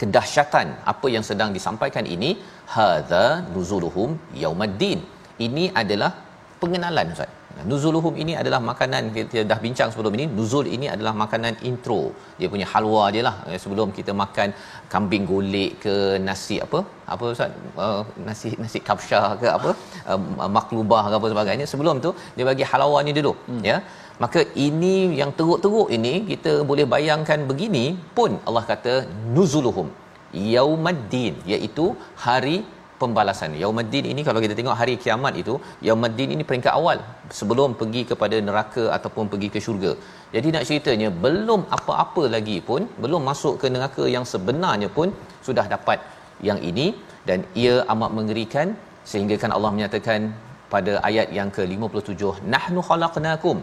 kedahsyatan 0.00 0.68
apa 0.92 1.06
yang 1.14 1.24
sedang 1.30 1.50
disampaikan 1.56 2.06
ini 2.14 2.30
hadza 2.74 3.24
nuzuluhum 3.54 4.10
yaumaddin 4.42 5.00
ini 5.46 5.66
adalah 5.82 6.10
pengenalan 6.62 7.12
ustaz. 7.16 7.30
Nuzuluhum 7.70 8.14
ini 8.22 8.32
adalah 8.40 8.58
makanan 8.68 9.04
kita 9.16 9.40
dah 9.50 9.56
bincang 9.64 9.88
sebelum 9.92 10.12
ini 10.16 10.24
nuzul 10.36 10.66
ini 10.76 10.86
adalah 10.94 11.12
makanan 11.22 11.54
intro. 11.68 12.00
Dia 12.38 12.48
punya 12.52 12.66
halwa 12.72 13.04
je 13.14 13.22
lah 13.26 13.34
eh, 13.50 13.58
sebelum 13.62 13.88
kita 13.98 14.12
makan 14.22 14.48
kambing 14.92 15.24
golek 15.30 15.72
ke 15.84 15.94
nasi 16.26 16.56
apa 16.66 16.80
apa 17.14 17.24
ustaz? 17.34 17.52
Uh, 17.84 18.02
nasi 18.28 18.50
nasi 18.62 18.80
kapsha 18.88 19.20
ke 19.42 19.48
apa? 19.56 19.70
Uh, 20.10 20.20
maklubah 20.56 21.02
ke 21.10 21.14
apa 21.20 21.28
sebagainya. 21.34 21.66
Sebelum 21.72 21.98
tu 22.06 22.12
dia 22.36 22.46
bagi 22.50 22.66
halwa 22.72 23.00
ni 23.08 23.14
dulu 23.18 23.34
hmm. 23.50 23.62
ya. 23.70 23.78
Maka 24.24 24.40
ini 24.66 24.94
yang 25.20 25.30
teruk-teruk 25.38 25.88
ini 25.96 26.14
kita 26.30 26.52
boleh 26.70 26.86
bayangkan 26.94 27.40
begini 27.50 27.86
pun 28.16 28.32
Allah 28.48 28.64
kata 28.72 28.94
nuzuluhum 29.36 29.88
yaumaddin 30.54 31.34
iaitu 31.52 31.86
hari 32.24 32.56
pembalasan. 33.02 33.56
Yaumuddin 33.62 34.06
ini 34.12 34.22
kalau 34.28 34.40
kita 34.44 34.54
tengok 34.58 34.76
hari 34.80 34.94
kiamat 35.02 35.34
itu, 35.42 35.54
Yaumuddin 35.86 36.30
ini 36.34 36.44
peringkat 36.48 36.72
awal 36.80 36.98
sebelum 37.38 37.76
pergi 37.80 38.02
kepada 38.10 38.36
neraka 38.48 38.84
ataupun 38.96 39.26
pergi 39.32 39.48
ke 39.54 39.60
syurga. 39.66 39.92
Jadi 40.34 40.48
nak 40.54 40.64
ceritanya 40.68 41.08
belum 41.24 41.62
apa-apa 41.78 42.24
lagi 42.36 42.58
pun, 42.68 42.84
belum 43.04 43.24
masuk 43.30 43.54
ke 43.62 43.68
neraka 43.76 44.06
yang 44.16 44.26
sebenarnya 44.32 44.90
pun 44.98 45.10
sudah 45.48 45.66
dapat 45.74 46.00
yang 46.48 46.60
ini 46.70 46.86
dan 47.28 47.40
ia 47.62 47.74
amat 47.94 48.10
mengerikan 48.18 48.68
sehingga 49.10 49.36
kan 49.42 49.52
Allah 49.56 49.72
menyatakan 49.76 50.20
pada 50.74 50.92
ayat 51.08 51.28
yang 51.38 51.48
ke-57 51.56 52.22
nahnu 52.54 52.80
khalaqnakum 52.88 53.58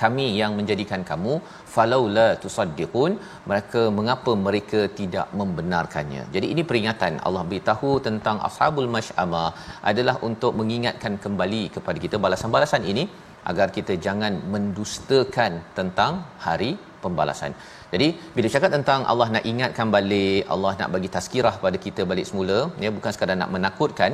kami 0.00 0.26
yang 0.40 0.52
menjadikan 0.58 1.02
kamu 1.10 1.34
falaula 1.74 2.28
tusaddiqun 2.42 3.14
mereka 3.50 3.82
mengapa 3.98 4.34
mereka 4.46 4.80
tidak 5.00 5.28
membenarkannya 5.40 6.24
jadi 6.34 6.46
ini 6.54 6.64
peringatan 6.70 7.14
Allah 7.28 7.44
beritahu 7.52 7.92
tentang 8.08 8.38
ashabul 8.50 8.90
masyama 8.98 9.44
adalah 9.92 10.16
untuk 10.30 10.54
mengingatkan 10.60 11.16
kembali 11.26 11.64
kepada 11.76 11.98
kita 12.06 12.18
balasan-balasan 12.26 12.84
ini 12.92 13.06
agar 13.50 13.68
kita 13.76 13.92
jangan 14.06 14.32
mendustakan 14.54 15.52
tentang 15.78 16.12
hari 16.46 16.70
pembalasan. 17.04 17.52
Jadi 17.92 18.08
bila 18.36 18.48
cakap 18.54 18.70
tentang 18.76 19.00
Allah 19.12 19.28
nak 19.34 19.44
ingatkan 19.52 19.88
balik, 19.96 20.40
Allah 20.54 20.72
nak 20.80 20.90
bagi 20.94 21.08
tazkirah 21.16 21.54
pada 21.64 21.78
kita 21.86 22.04
balik 22.10 22.28
semula, 22.30 22.58
ya 22.84 22.90
bukan 22.96 23.12
sekadar 23.14 23.36
nak 23.42 23.52
menakutkan, 23.56 24.12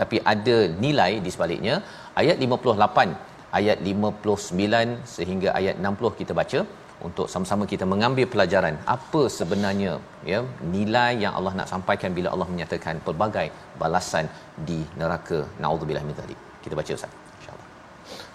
tapi 0.00 0.18
ada 0.32 0.56
nilai 0.84 1.12
di 1.24 1.30
sebaliknya. 1.34 1.74
Ayat 2.20 2.36
58 2.44 3.29
ayat 3.58 3.78
59 3.92 5.14
sehingga 5.14 5.48
ayat 5.60 5.76
60 5.88 6.20
kita 6.20 6.34
baca. 6.40 6.60
Untuk 7.06 7.26
sama-sama 7.32 7.64
kita 7.72 7.84
mengambil 7.92 8.26
pelajaran 8.32 8.74
apa 8.94 9.22
sebenarnya 9.36 9.92
ya 10.30 10.40
nilai 10.74 11.12
yang 11.22 11.32
Allah 11.38 11.52
nak 11.60 11.68
sampaikan 11.72 12.10
bila 12.18 12.28
Allah 12.34 12.48
menyatakan 12.52 13.00
pelbagai 13.06 13.46
balasan 13.82 14.28
di 14.68 14.78
neraka. 15.00 15.40
Naudzubillah 15.64 16.04
min 16.08 16.16
zalik. 16.20 16.38
Kita 16.64 16.76
baca 16.80 16.92
ustaz. 16.98 17.14
Insyaallah. 17.38 17.68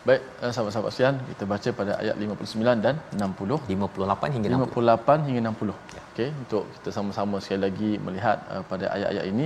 Baik 0.07 0.21
eh, 0.43 0.51
sahabat-sahabat 0.55 0.91
sekalian 0.95 1.17
kita 1.29 1.43
baca 1.53 1.69
pada 1.79 1.91
ayat 2.01 2.15
59 2.17 2.85
dan 2.85 2.95
60 3.21 3.59
58 3.69 4.35
hingga 4.35 4.47
60 4.49 4.73
58 4.73 5.27
hingga 5.27 5.41
60 5.49 5.95
ya. 5.97 6.01
okey 6.09 6.29
untuk 6.43 6.63
kita 6.75 6.89
sama-sama 6.97 7.37
sekali 7.43 7.61
lagi 7.67 7.91
melihat 8.05 8.37
uh, 8.53 8.63
pada 8.71 8.85
ayat-ayat 8.95 9.25
ini 9.31 9.45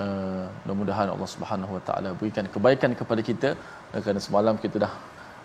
uh, 0.00 0.44
mudah-mudahan 0.62 1.08
Allah 1.14 1.28
Subhanahu 1.34 1.72
Wa 1.76 1.82
Taala 1.88 2.10
berikan 2.20 2.44
kebaikan 2.54 2.92
kepada 3.00 3.22
kita. 3.30 3.50
Uh, 3.92 4.00
kerana 4.04 4.20
semalam 4.26 4.54
kita 4.64 4.76
dah 4.84 4.92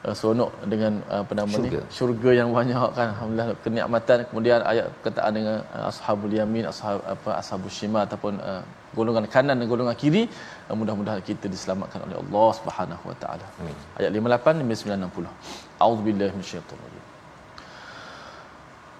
uh, 0.06 0.16
seronok 0.20 0.52
dengan 0.74 0.94
uh, 1.12 1.22
apa 1.24 1.34
nama 1.40 1.56
syurga. 1.58 1.80
ni? 1.84 1.96
Syurga. 1.98 2.30
Yang 2.40 2.50
banyak 2.58 2.88
kan. 2.98 3.08
Alhamdulillah 3.14 3.48
kenikmatan. 3.66 4.18
Kemudian 4.30 4.60
ayat 4.72 4.86
perkataan 4.96 5.32
dengan 5.40 5.58
uh, 5.76 5.90
ashabul 5.92 6.34
yamin 6.40 6.66
ashab 6.72 7.00
apa 7.16 7.30
ashabus 7.42 7.76
shima 7.80 8.02
ataupun 8.08 8.36
uh, 8.50 8.64
golongan 8.98 9.26
kanan 9.36 9.56
dan 9.60 9.68
golongan 9.74 9.96
kiri 10.04 10.24
uh, 10.70 10.76
mudah-mudahan 10.82 11.22
kita 11.30 11.46
diselamatkan 11.56 12.02
oleh 12.08 12.18
Allah 12.24 12.50
Subhanahu 12.60 13.04
Wa 13.12 13.18
Taala. 13.24 13.48
Amin. 13.62 13.78
Ayat 14.00 14.12
58 14.12 14.62
59 14.62 15.82
a'udzubillahi 15.84 16.32
minasyaitonir 16.38 16.86
rajim 16.88 17.03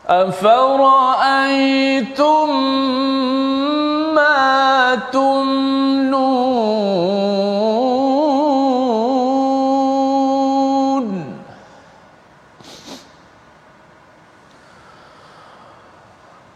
أفرأيتم 0.08 1.64
ما 4.16 4.96
تمنون؟ 5.12 6.24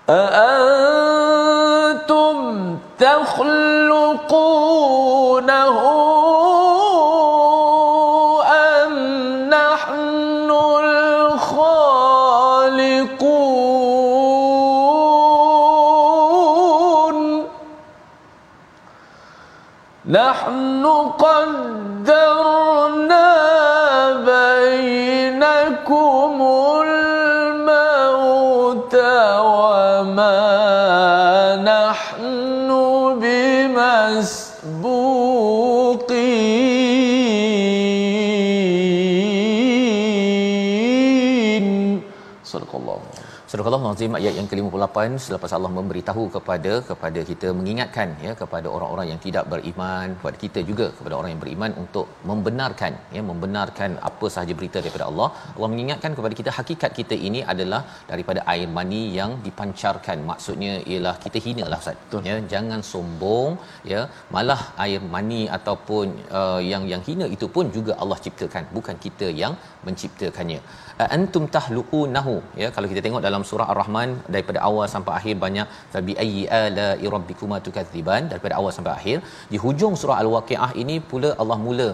أأنتم 0.10 1.58
تخلقونه 3.00 4.48
Surah 43.68 43.80
Al-Azim 43.88 44.14
ayat 44.18 44.34
yang 44.40 44.46
ke-58 44.50 44.98
selepas 45.24 45.52
Allah 45.56 45.70
memberitahu 45.78 46.22
kepada 46.36 46.74
kepada 46.90 47.22
kita 47.30 47.48
mengingatkan 47.58 48.10
ya 48.26 48.32
kepada 48.42 48.68
orang-orang 48.76 49.08
yang 49.12 49.20
tidak 49.26 49.44
beriman 49.54 50.06
kepada 50.20 50.38
kita 50.44 50.60
juga 50.70 50.86
kepada 50.98 51.16
orang 51.18 51.30
yang 51.34 51.42
beriman 51.42 51.72
untuk 51.82 52.06
membenarkan 52.30 52.94
ya 53.16 53.22
membenarkan 53.30 54.00
apa 54.10 54.28
sahaja 54.36 54.54
berita 54.60 54.78
daripada 54.86 55.08
Allah. 55.10 55.28
Allah 55.56 55.70
mengingatkan 55.74 56.16
kepada 56.20 56.34
kita 56.42 56.54
hakikat 56.60 56.94
kita 57.00 57.18
ini 57.30 57.42
adalah 57.54 57.82
daripada 58.12 58.40
air 58.54 58.70
mani 58.78 59.02
yang 59.20 59.34
dipancarkan. 59.48 60.24
Maksudnya 60.32 60.74
ialah 60.94 61.16
kita 61.26 61.42
hinalah 61.48 61.82
ustaz. 61.84 62.00
Betul. 62.06 62.24
ya 62.30 62.38
jangan 62.54 62.80
sombong 62.94 63.52
ya 63.94 64.04
malah 64.38 64.62
air 64.86 65.04
mani 65.18 65.42
ataupun 65.60 66.08
uh, 66.40 66.62
yang 66.72 66.86
yang 66.94 67.04
hina 67.10 67.28
itu 67.38 67.50
pun 67.58 67.68
juga 67.80 67.96
Allah 68.04 68.20
ciptakan 68.28 68.72
bukan 68.78 68.96
kita 69.08 69.30
yang 69.44 69.56
menciptakannya. 69.90 70.62
Antum 71.18 71.44
tahluqunahu 71.56 72.36
ya 72.62 72.68
kalau 72.76 72.88
kita 72.92 73.02
tengok 73.06 73.24
dalam 73.26 73.44
surah 73.50 73.57
ar-rahman 73.72 74.10
daripada 74.36 74.60
awal 74.70 74.88
sampai 74.94 75.14
akhir 75.20 75.36
banyak 75.44 75.68
fabi 75.94 76.14
ayyi 76.24 76.44
ala 76.60 76.88
rabbikuma 77.16 77.58
tukadziban 77.66 78.30
daripada 78.32 78.54
awal 78.60 78.72
sampai 78.78 78.94
akhir 79.00 79.18
di 79.52 79.60
hujung 79.66 79.96
surah 80.02 80.18
al-waqiah 80.24 80.72
ini 80.84 80.98
pula 81.12 81.32
Allah 81.44 81.60
mula 81.68 81.90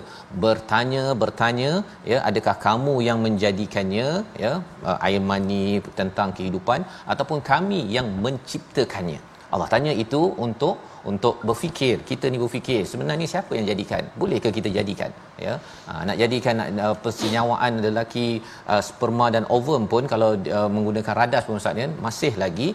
bertanya 0.46 1.04
bertanya 1.24 1.72
ya 2.12 2.20
adakah 2.30 2.56
kamu 2.68 2.96
yang 3.10 3.20
menjadikannya 3.26 4.08
ya 4.46 4.54
uh, 4.90 4.98
air 5.10 5.22
mani 5.32 5.66
tentang 6.00 6.32
kehidupan 6.40 6.82
ataupun 7.14 7.42
kami 7.52 7.82
yang 7.98 8.10
menciptakannya 8.26 9.22
Allah 9.54 9.68
tanya 9.74 9.94
itu 10.04 10.22
untuk 10.46 10.76
untuk 11.12 11.36
berfikir. 11.48 11.96
Kita 12.10 12.26
ni 12.34 12.38
berfikir 12.44 12.82
sebenarnya 12.92 13.28
siapa 13.34 13.52
yang 13.58 13.66
jadikan? 13.72 14.04
Bolehkah 14.22 14.52
kita 14.58 14.70
jadikan? 14.78 15.12
Ya. 15.46 15.54
Ha, 15.88 15.92
nak 16.08 16.18
jadikan 16.22 16.56
uh, 16.86 16.96
persenyawaan 17.04 17.82
lelaki 17.86 18.28
uh, 18.74 18.82
sperma 18.90 19.28
dan 19.36 19.44
ovum 19.58 19.84
pun 19.94 20.04
kalau 20.14 20.30
uh, 20.60 20.70
menggunakan 20.76 21.14
radas 21.22 21.44
pun 21.48 21.60
ustaz 21.62 21.82
ya 21.84 21.88
masih 22.06 22.34
lagi 22.44 22.68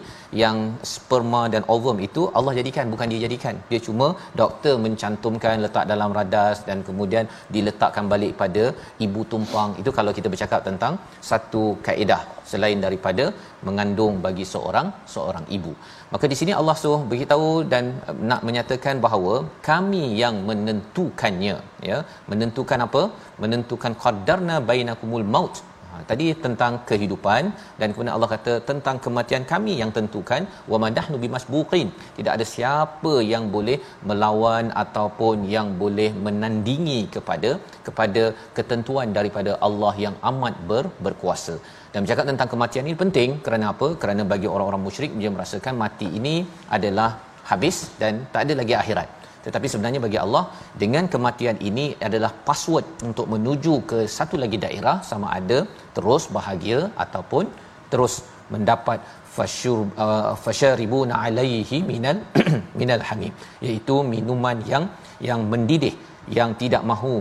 yang 0.43 0.57
sperma 0.93 1.41
dan 1.53 1.63
ovum 1.75 1.99
itu 2.07 2.23
Allah 2.39 2.53
jadikan 2.59 2.87
bukan 2.93 3.09
dia 3.13 3.21
jadikan. 3.25 3.55
Dia 3.71 3.81
cuma 3.87 4.09
doktor 4.41 4.75
mencantumkan 4.85 5.65
letak 5.65 5.87
dalam 5.93 6.11
radas 6.19 6.59
dan 6.69 6.79
kemudian 6.89 7.25
diletakkan 7.55 8.05
balik 8.13 8.35
pada 8.43 8.65
ibu 9.07 9.23
tumpang. 9.33 9.71
Itu 9.83 9.93
kalau 9.99 10.13
kita 10.19 10.29
bercakap 10.35 10.61
tentang 10.69 10.95
satu 11.31 11.63
kaedah 11.87 12.21
selain 12.51 12.79
daripada 12.85 13.25
mengandung 13.67 14.15
bagi 14.25 14.45
seorang 14.53 14.89
seorang 15.15 15.45
ibu. 15.57 15.73
Maka 16.13 16.25
di 16.31 16.37
sini 16.39 16.53
Allah 16.59 16.75
suruh 16.81 17.01
beritahu 17.11 17.49
dan 17.73 17.85
uh, 18.09 18.17
nak 18.29 18.43
menyatakan 18.49 18.97
bahawa 19.05 19.33
kami 19.69 20.03
yang 20.21 20.37
menentukannya 20.49 21.57
ya 21.89 21.97
menentukan 22.31 22.85
apa? 22.89 23.03
Menentukan 23.43 23.95
qaddarna 24.05 24.57
bainakumul 24.71 25.27
maut. 25.35 25.57
Ha, 25.91 25.99
tadi 26.09 26.25
tentang 26.43 26.73
kehidupan 26.89 27.43
dan 27.79 27.87
kemudian 27.91 28.13
Allah 28.15 28.29
kata 28.33 28.53
tentang 28.67 28.97
kematian 29.05 29.43
kami 29.51 29.73
yang 29.81 29.91
tentukan 29.97 30.41
wa 30.71 30.77
madahnu 30.83 31.17
bimasbuqin. 31.23 31.87
Tidak 32.17 32.31
ada 32.35 32.45
siapa 32.53 33.13
yang 33.31 33.45
boleh 33.55 33.77
melawan 34.09 34.67
ataupun 34.83 35.49
yang 35.55 35.69
boleh 35.81 36.09
menandingi 36.27 36.99
kepada 37.15 37.51
kepada 37.87 38.23
ketentuan 38.59 39.09
daripada 39.17 39.53
Allah 39.67 39.93
yang 40.05 40.17
amat 40.31 40.55
ber, 40.71 40.83
berkuasa 41.07 41.57
dan 41.93 41.99
bercakap 42.03 42.25
tentang 42.31 42.49
kematian 42.53 42.85
ini 42.89 42.97
penting. 43.03 43.29
Kerana 43.45 43.65
apa? 43.73 43.87
Kerana 44.01 44.23
bagi 44.33 44.47
orang-orang 44.55 44.83
musyrik 44.87 45.13
dia 45.21 45.29
merasakan 45.35 45.75
mati 45.83 46.07
ini 46.19 46.35
adalah 46.77 47.09
habis 47.51 47.77
dan 48.01 48.13
tak 48.33 48.41
ada 48.45 48.53
lagi 48.61 48.73
akhirat. 48.81 49.07
Tetapi 49.45 49.67
sebenarnya 49.71 50.01
bagi 50.05 50.19
Allah 50.23 50.43
dengan 50.81 51.05
kematian 51.13 51.57
ini 51.69 51.85
adalah 52.07 52.31
password 52.47 52.85
untuk 53.09 53.25
menuju 53.33 53.73
ke 53.91 53.99
satu 54.17 54.35
lagi 54.43 54.57
daerah 54.65 54.95
sama 55.09 55.27
ada 55.37 55.59
terus 55.95 56.25
bahagia 56.37 56.79
ataupun 57.05 57.45
terus 57.91 58.15
mendapat 58.53 58.99
fashur 59.35 59.79
uh, 60.03 60.33
fasharibuna 60.43 61.15
alaihi 61.25 61.77
minal 61.91 62.19
minal 62.79 63.03
hamim. 63.09 63.33
Iaitu 63.65 63.95
minuman 64.13 64.59
yang 64.73 64.85
yang 65.29 65.41
mendidih 65.53 65.95
yang 66.37 66.51
tidak 66.61 66.83
mahu 66.91 67.15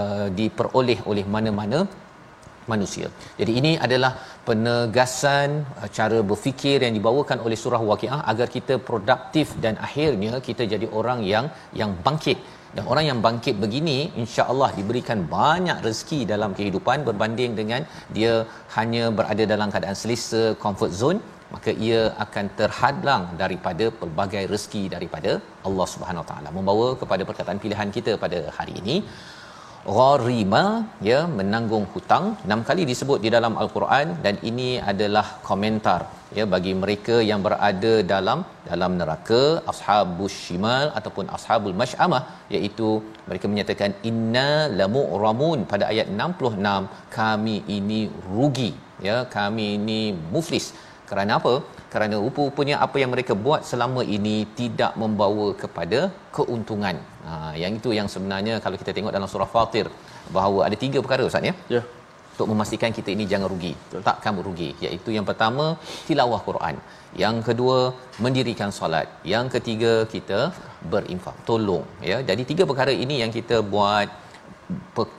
uh, 0.00 0.28
diperoleh 0.38 0.98
oleh 1.10 1.24
mana-mana 1.34 1.80
manusia. 2.72 3.06
Jadi 3.40 3.52
ini 3.60 3.72
adalah 3.86 4.12
penegasan 4.48 5.50
uh, 5.82 5.88
cara 5.98 6.18
berfikir 6.30 6.78
yang 6.86 6.94
dibawakan 6.98 7.40
oleh 7.46 7.58
surah 7.62 7.82
Waqiah 7.90 8.20
agar 8.32 8.48
kita 8.56 8.76
produktif 8.88 9.54
dan 9.64 9.76
akhirnya 9.86 10.34
kita 10.48 10.64
jadi 10.74 10.88
orang 11.00 11.20
yang 11.32 11.46
yang 11.82 11.92
bangkit. 12.06 12.40
Dan 12.76 12.84
orang 12.92 13.04
yang 13.08 13.18
bangkit 13.26 13.56
begini 13.62 13.96
insya-Allah 14.22 14.68
diberikan 14.78 15.18
banyak 15.34 15.78
rezeki 15.86 16.20
dalam 16.30 16.50
kehidupan 16.58 17.04
berbanding 17.08 17.52
dengan 17.58 17.82
dia 18.16 18.34
hanya 18.76 19.04
berada 19.18 19.44
dalam 19.54 19.68
keadaan 19.74 19.98
selesa 20.02 20.42
comfort 20.62 20.92
zone 21.00 21.20
maka 21.54 21.70
ia 21.86 22.00
akan 22.24 22.46
terhadlang 22.60 23.24
daripada 23.42 23.86
pelbagai 24.00 24.44
rezeki 24.52 24.82
daripada 24.94 25.32
Allah 25.68 25.86
Subhanahu 25.94 26.22
Wa 26.24 26.28
Taala 26.30 26.50
membawa 26.58 26.88
kepada 27.00 27.22
perkataan 27.30 27.60
pilihan 27.64 27.90
kita 27.96 28.14
pada 28.24 28.38
hari 28.58 28.74
ini 28.82 28.96
gharima 29.96 30.62
ya 31.08 31.20
menanggung 31.38 31.86
hutang. 31.92 32.24
Enam 32.46 32.60
kali 32.68 32.82
disebut 32.90 33.18
di 33.24 33.30
dalam 33.34 33.54
al-Quran 33.62 34.08
dan 34.24 34.34
ini 34.50 34.68
adalah 34.92 35.26
komentar 35.48 36.00
ya 36.38 36.44
bagi 36.54 36.72
mereka 36.82 37.16
yang 37.30 37.40
berada 37.46 37.92
dalam 38.12 38.38
dalam 38.68 38.92
neraka 39.00 39.42
ashabus 39.72 40.36
shimal 40.44 40.86
ataupun 40.98 41.26
ashabul 41.36 41.76
mash'amah 41.82 42.22
iaitu 42.54 42.88
mereka 43.28 43.46
menyatakan 43.52 43.92
inna 44.10 44.48
lamu'ramun 44.80 45.60
pada 45.72 45.86
ayat 45.92 46.08
66 46.08 47.12
kami 47.18 47.56
ini 47.76 48.00
rugi 48.36 48.70
ya 49.08 49.18
kami 49.36 49.66
ini 49.80 50.00
muflis. 50.34 50.68
Kerana 51.10 51.32
apa 51.40 51.54
kerana 51.92 52.16
rupa-rupanya 52.24 52.76
apa 52.84 52.96
yang 53.02 53.10
mereka 53.14 53.32
buat 53.46 53.62
selama 53.70 54.02
ini 54.16 54.36
tidak 54.60 54.92
membawa 55.02 55.48
kepada 55.62 55.98
keuntungan. 56.36 56.96
Ha 57.28 57.34
yang 57.62 57.72
itu 57.78 57.90
yang 57.98 58.08
sebenarnya 58.14 58.54
kalau 58.64 58.76
kita 58.82 58.92
tengok 58.96 59.12
dalam 59.16 59.28
surah 59.32 59.50
fatir 59.56 59.86
bahawa 60.36 60.60
ada 60.68 60.76
tiga 60.84 60.98
perkara 61.04 61.28
ustaz 61.30 61.50
ya? 61.50 61.54
Ya. 61.76 61.82
Untuk 62.32 62.48
memastikan 62.52 62.90
kita 62.98 63.10
ini 63.14 63.24
jangan 63.32 63.48
rugi. 63.52 63.72
Betul. 63.80 64.02
takkan 64.08 64.40
rugi. 64.46 64.70
Iaitu 64.84 65.10
yang 65.16 65.26
pertama 65.30 65.64
tilawah 66.08 66.40
Quran. 66.48 66.76
Yang 67.22 67.36
kedua 67.48 67.78
mendirikan 68.24 68.70
solat. 68.78 69.08
Yang 69.32 69.46
ketiga 69.56 69.92
kita 70.14 70.40
berinfak 70.92 71.36
tolong 71.48 71.84
ya? 72.10 72.18
Jadi 72.30 72.42
tiga 72.52 72.64
perkara 72.70 72.94
ini 73.04 73.16
yang 73.22 73.32
kita 73.38 73.58
buat 73.74 74.08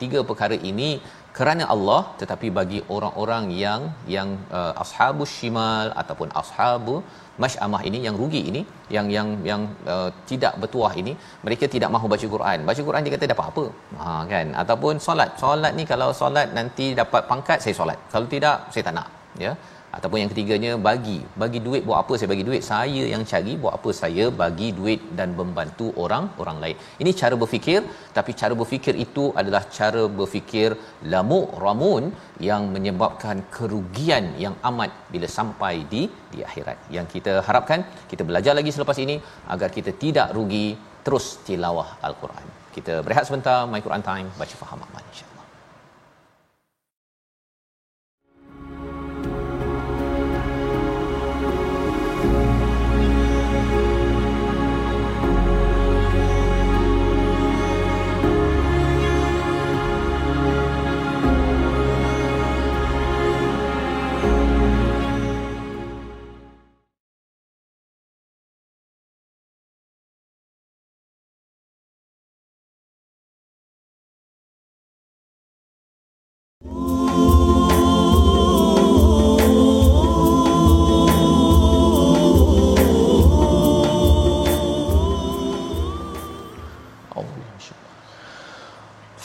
tiga 0.01 0.19
perkara 0.29 0.57
ini 0.71 0.89
kerana 1.37 1.63
Allah 1.73 2.01
tetapi 2.21 2.47
bagi 2.57 2.79
orang-orang 2.95 3.45
yang 3.63 3.81
yang 4.15 4.29
uh, 4.57 4.73
ashabus 4.83 5.31
shimal 5.37 5.87
ataupun 6.01 6.29
ashabu 6.41 6.95
masyamah 7.43 7.81
ini 7.89 7.99
yang 8.05 8.15
rugi 8.21 8.41
ini 8.49 8.61
yang 8.95 9.07
yang 9.15 9.29
yang 9.49 9.61
uh, 9.93 10.09
tidak 10.31 10.53
bertuah 10.61 10.93
ini 11.01 11.13
mereka 11.45 11.65
tidak 11.75 11.89
mahu 11.95 12.07
baca 12.13 12.27
Quran. 12.35 12.57
Baca 12.69 12.81
Quran 12.87 13.03
dia 13.05 13.13
kata 13.15 13.31
dapat 13.33 13.45
apa? 13.51 13.65
Ha 14.01 14.09
kan? 14.33 14.47
Ataupun 14.63 15.01
solat. 15.07 15.31
Solat 15.43 15.73
ni 15.79 15.85
kalau 15.91 16.09
solat 16.21 16.49
nanti 16.59 16.87
dapat 17.01 17.23
pangkat 17.31 17.57
saya 17.65 17.75
solat. 17.81 17.99
Kalau 18.13 18.29
tidak 18.35 18.57
saya 18.75 18.85
tak 18.89 18.95
nak 18.99 19.07
ya 19.45 19.53
ataupun 19.97 20.17
yang 20.21 20.31
ketiganya 20.33 20.71
bagi 20.87 21.17
bagi 21.41 21.59
duit 21.65 21.81
buat 21.87 21.97
apa 22.03 22.13
saya 22.19 22.29
bagi 22.33 22.45
duit? 22.47 22.61
Saya 22.69 23.03
yang 23.13 23.23
cari 23.31 23.53
buat 23.63 23.73
apa 23.77 23.89
saya 24.01 24.25
bagi 24.41 24.67
duit 24.79 25.01
dan 25.17 25.29
membantu 25.39 25.87
orang 26.03 26.25
orang 26.43 26.57
lain. 26.63 26.77
Ini 27.03 27.11
cara 27.21 27.35
berfikir 27.41 27.81
tapi 28.17 28.31
cara 28.41 28.53
berfikir 28.61 28.95
itu 29.05 29.25
adalah 29.41 29.63
cara 29.77 30.03
berfikir 30.19 30.69
lamu 31.13 31.41
ramun 31.63 32.05
yang 32.49 32.63
menyebabkan 32.75 33.37
kerugian 33.57 34.25
yang 34.45 34.55
amat 34.71 34.91
bila 35.13 35.29
sampai 35.37 35.75
di 35.93 36.03
di 36.33 36.41
akhirat. 36.49 36.79
Yang 36.97 37.07
kita 37.17 37.35
harapkan 37.49 37.81
kita 38.13 38.25
belajar 38.31 38.55
lagi 38.59 38.73
selepas 38.77 38.99
ini 39.05 39.17
agar 39.55 39.69
kita 39.77 39.93
tidak 40.05 40.29
rugi 40.37 40.67
terus 41.05 41.27
tilawah 41.45 41.89
al-Quran. 42.09 42.47
Kita 42.75 42.93
berehat 43.05 43.27
sebentar 43.29 43.59
my 43.73 43.83
Quran 43.85 44.05
time 44.09 44.27
baca 44.41 44.55
faham 44.63 44.81
amal 44.87 45.03
insya 45.11 45.32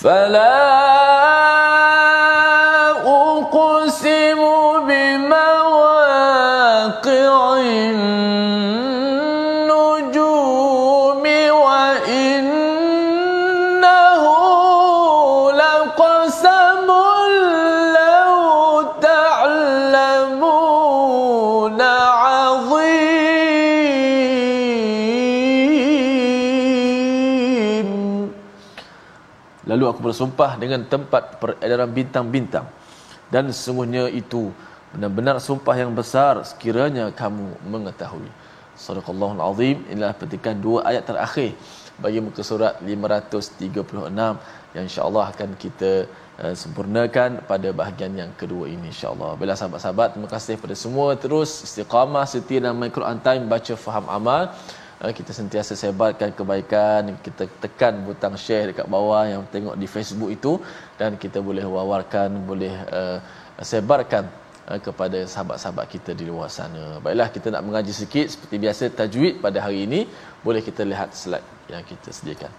فلا 0.02 0.87
bersumpah 30.04 30.56
dengan 30.62 30.80
tempat 30.92 31.38
peredaran 31.40 31.90
bintang-bintang 31.98 32.66
dan 33.34 33.50
sesungguhnya 33.52 34.08
itu 34.08 34.50
benar-benar 34.94 35.36
sumpah 35.48 35.76
yang 35.76 35.92
besar 35.92 36.40
sekiranya 36.50 37.12
kamu 37.12 37.46
mengetahui 37.72 38.30
sadaqallahul 38.78 39.42
azim 39.50 39.76
inilah 39.92 40.14
petikan 40.16 40.56
dua 40.56 40.86
ayat 40.90 41.04
terakhir 41.10 41.52
bagi 41.98 42.22
muka 42.22 42.42
surat 42.46 42.78
536 42.78 43.74
yang 44.74 44.84
insya-Allah 44.86 45.24
akan 45.34 45.50
kita 45.58 46.06
uh, 46.38 46.54
sempurnakan 46.54 47.42
pada 47.50 47.68
bahagian 47.74 48.14
yang 48.14 48.30
kedua 48.40 48.70
ini 48.70 48.86
insya-Allah. 48.94 49.34
Bila 49.34 49.58
sahabat-sahabat 49.58 50.14
terima 50.14 50.30
kasih 50.30 50.54
kepada 50.58 50.76
semua 50.78 51.18
terus 51.18 51.50
istiqamah 51.66 52.24
setia 52.32 52.62
dalam 52.62 52.86
Quran 52.98 53.18
Time 53.26 53.44
baca 53.50 53.74
faham 53.74 54.06
amal. 54.18 54.54
Eh, 54.98 55.14
kita 55.14 55.30
sentiasa 55.30 55.78
sebarkan 55.78 56.34
kebaikan 56.34 57.14
kita 57.22 57.46
tekan 57.62 58.02
butang 58.02 58.34
share 58.34 58.74
dekat 58.74 58.86
bawah 58.90 59.22
yang 59.32 59.42
tengok 59.46 59.78
di 59.78 59.86
Facebook 59.86 60.30
itu 60.34 60.52
dan 60.98 61.14
kita 61.14 61.38
boleh 61.38 61.62
wawarkan 61.62 62.42
boleh 62.42 62.74
uh, 62.90 63.22
sebarkan 63.62 64.26
uh, 64.66 64.80
kepada 64.82 65.22
sahabat-sahabat 65.22 65.86
kita 65.94 66.18
di 66.18 66.26
luar 66.26 66.50
sana. 66.50 66.98
Baiklah 66.98 67.30
kita 67.30 67.46
nak 67.54 67.62
mengaji 67.62 67.94
sikit 67.94 68.26
seperti 68.26 68.58
biasa 68.58 68.90
tajwid 68.90 69.38
pada 69.38 69.62
hari 69.62 69.86
ini. 69.86 70.00
Boleh 70.42 70.66
kita 70.66 70.82
lihat 70.82 71.14
slide 71.14 71.46
yang 71.70 71.86
kita 71.86 72.10
sediakan. 72.10 72.50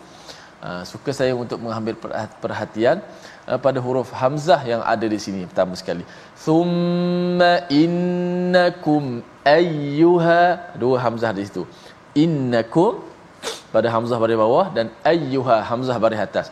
uh, 0.62 0.84
suka 0.92 1.12
saya 1.20 1.34
untuk 1.44 1.60
mengambil 1.66 1.96
perhatian 2.44 2.98
uh, 3.50 3.60
pada 3.66 3.80
huruf 3.86 4.10
hamzah 4.22 4.62
yang 4.72 4.82
ada 4.94 5.06
di 5.14 5.20
sini 5.26 5.42
pertama 5.52 5.74
sekali. 5.82 6.04
Thumma 6.46 7.54
innakum 7.84 9.04
ayyuha 9.46 10.42
dua 10.82 10.98
hamzah 11.06 11.32
di 11.38 11.44
situ. 11.50 11.64
Innakum 12.24 12.94
pada 13.74 13.88
hamzah 13.94 14.18
baris 14.22 14.38
bawah 14.38 14.68
dan 14.78 14.86
ayyuha 15.12 15.58
hamzah 15.70 15.98
baris 16.04 16.22
atas 16.28 16.48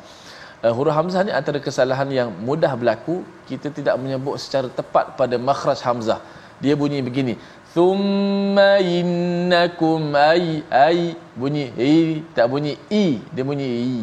uh, 0.66 0.74
huruf 0.76 0.94
hamzah 0.98 1.22
ni 1.28 1.32
antara 1.40 1.60
kesalahan 1.68 2.10
yang 2.12 2.30
mudah 2.48 2.72
berlaku. 2.80 3.24
Kita 3.50 3.68
tidak 3.74 3.96
menyebut 4.02 4.36
secara 4.44 4.68
tepat 4.80 5.16
pada 5.20 5.36
makhraj 5.36 5.80
hamzah. 5.88 6.20
Dia 6.64 6.76
bunyi 6.76 7.00
begini. 7.00 7.34
Thumma 7.74 8.82
innakum 8.82 10.12
ay 10.18 10.66
ay 10.68 11.16
bunyi 11.38 11.66
i 11.78 11.96
tak 12.36 12.48
bunyi 12.52 12.74
i. 12.90 13.22
Dia 13.36 13.44
bunyi 13.46 13.68
i. 13.68 14.00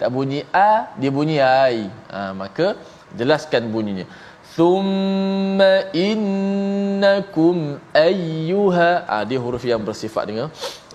Tak 0.00 0.08
bunyi 0.08 0.40
a 0.50 0.88
dia 0.96 1.10
bunyi 1.12 1.36
ai. 1.44 1.92
Ha, 2.08 2.32
maka 2.32 2.74
jelaskan 3.14 3.68
bunyinya 3.74 4.06
thumma 4.56 5.90
innakum 5.94 7.78
ayyuha. 7.94 8.90
Ha, 9.10 9.24
dia 9.28 9.38
huruf 9.44 9.62
yang 9.72 9.82
bersifat 9.88 10.24
dengan 10.30 10.48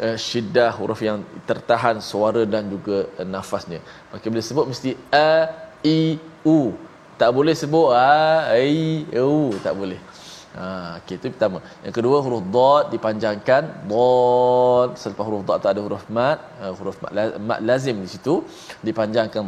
uh, 0.05 0.17
syiddah 0.17 0.71
huruf 0.79 0.99
yang 1.01 1.23
tertahan 1.49 1.97
suara 1.99 2.43
dan 2.43 2.67
juga 2.73 3.07
uh, 3.19 3.27
nafasnya. 3.27 3.79
Maka 4.11 4.25
bila 4.31 4.43
sebut 4.43 4.65
mesti 4.71 4.91
a 5.11 5.51
i 5.83 6.17
u. 6.43 6.75
Tak 7.15 7.29
boleh 7.31 7.55
sebut 7.55 7.95
a 7.95 8.55
i 8.59 9.07
u. 9.15 9.55
Tak 9.63 9.73
boleh 9.75 9.99
Ha, 10.55 10.65
okay, 11.03 11.15
itu 11.19 11.27
pertama. 11.35 11.59
Yang 11.85 11.93
kedua 11.97 12.17
huruf 12.25 12.43
dad 12.55 12.83
dipanjangkan. 12.93 13.63
Dad 13.91 14.89
selepas 15.01 15.25
huruf 15.27 15.43
dad 15.47 15.57
tu 15.63 15.67
ada 15.71 15.81
huruf 15.85 16.03
mat, 16.17 16.39
uh, 16.63 16.71
huruf 16.79 16.97
mat, 17.03 17.11
mat 17.47 17.59
lazim 17.69 17.97
di 18.03 18.09
situ 18.13 18.33
dipanjangkan 18.87 19.43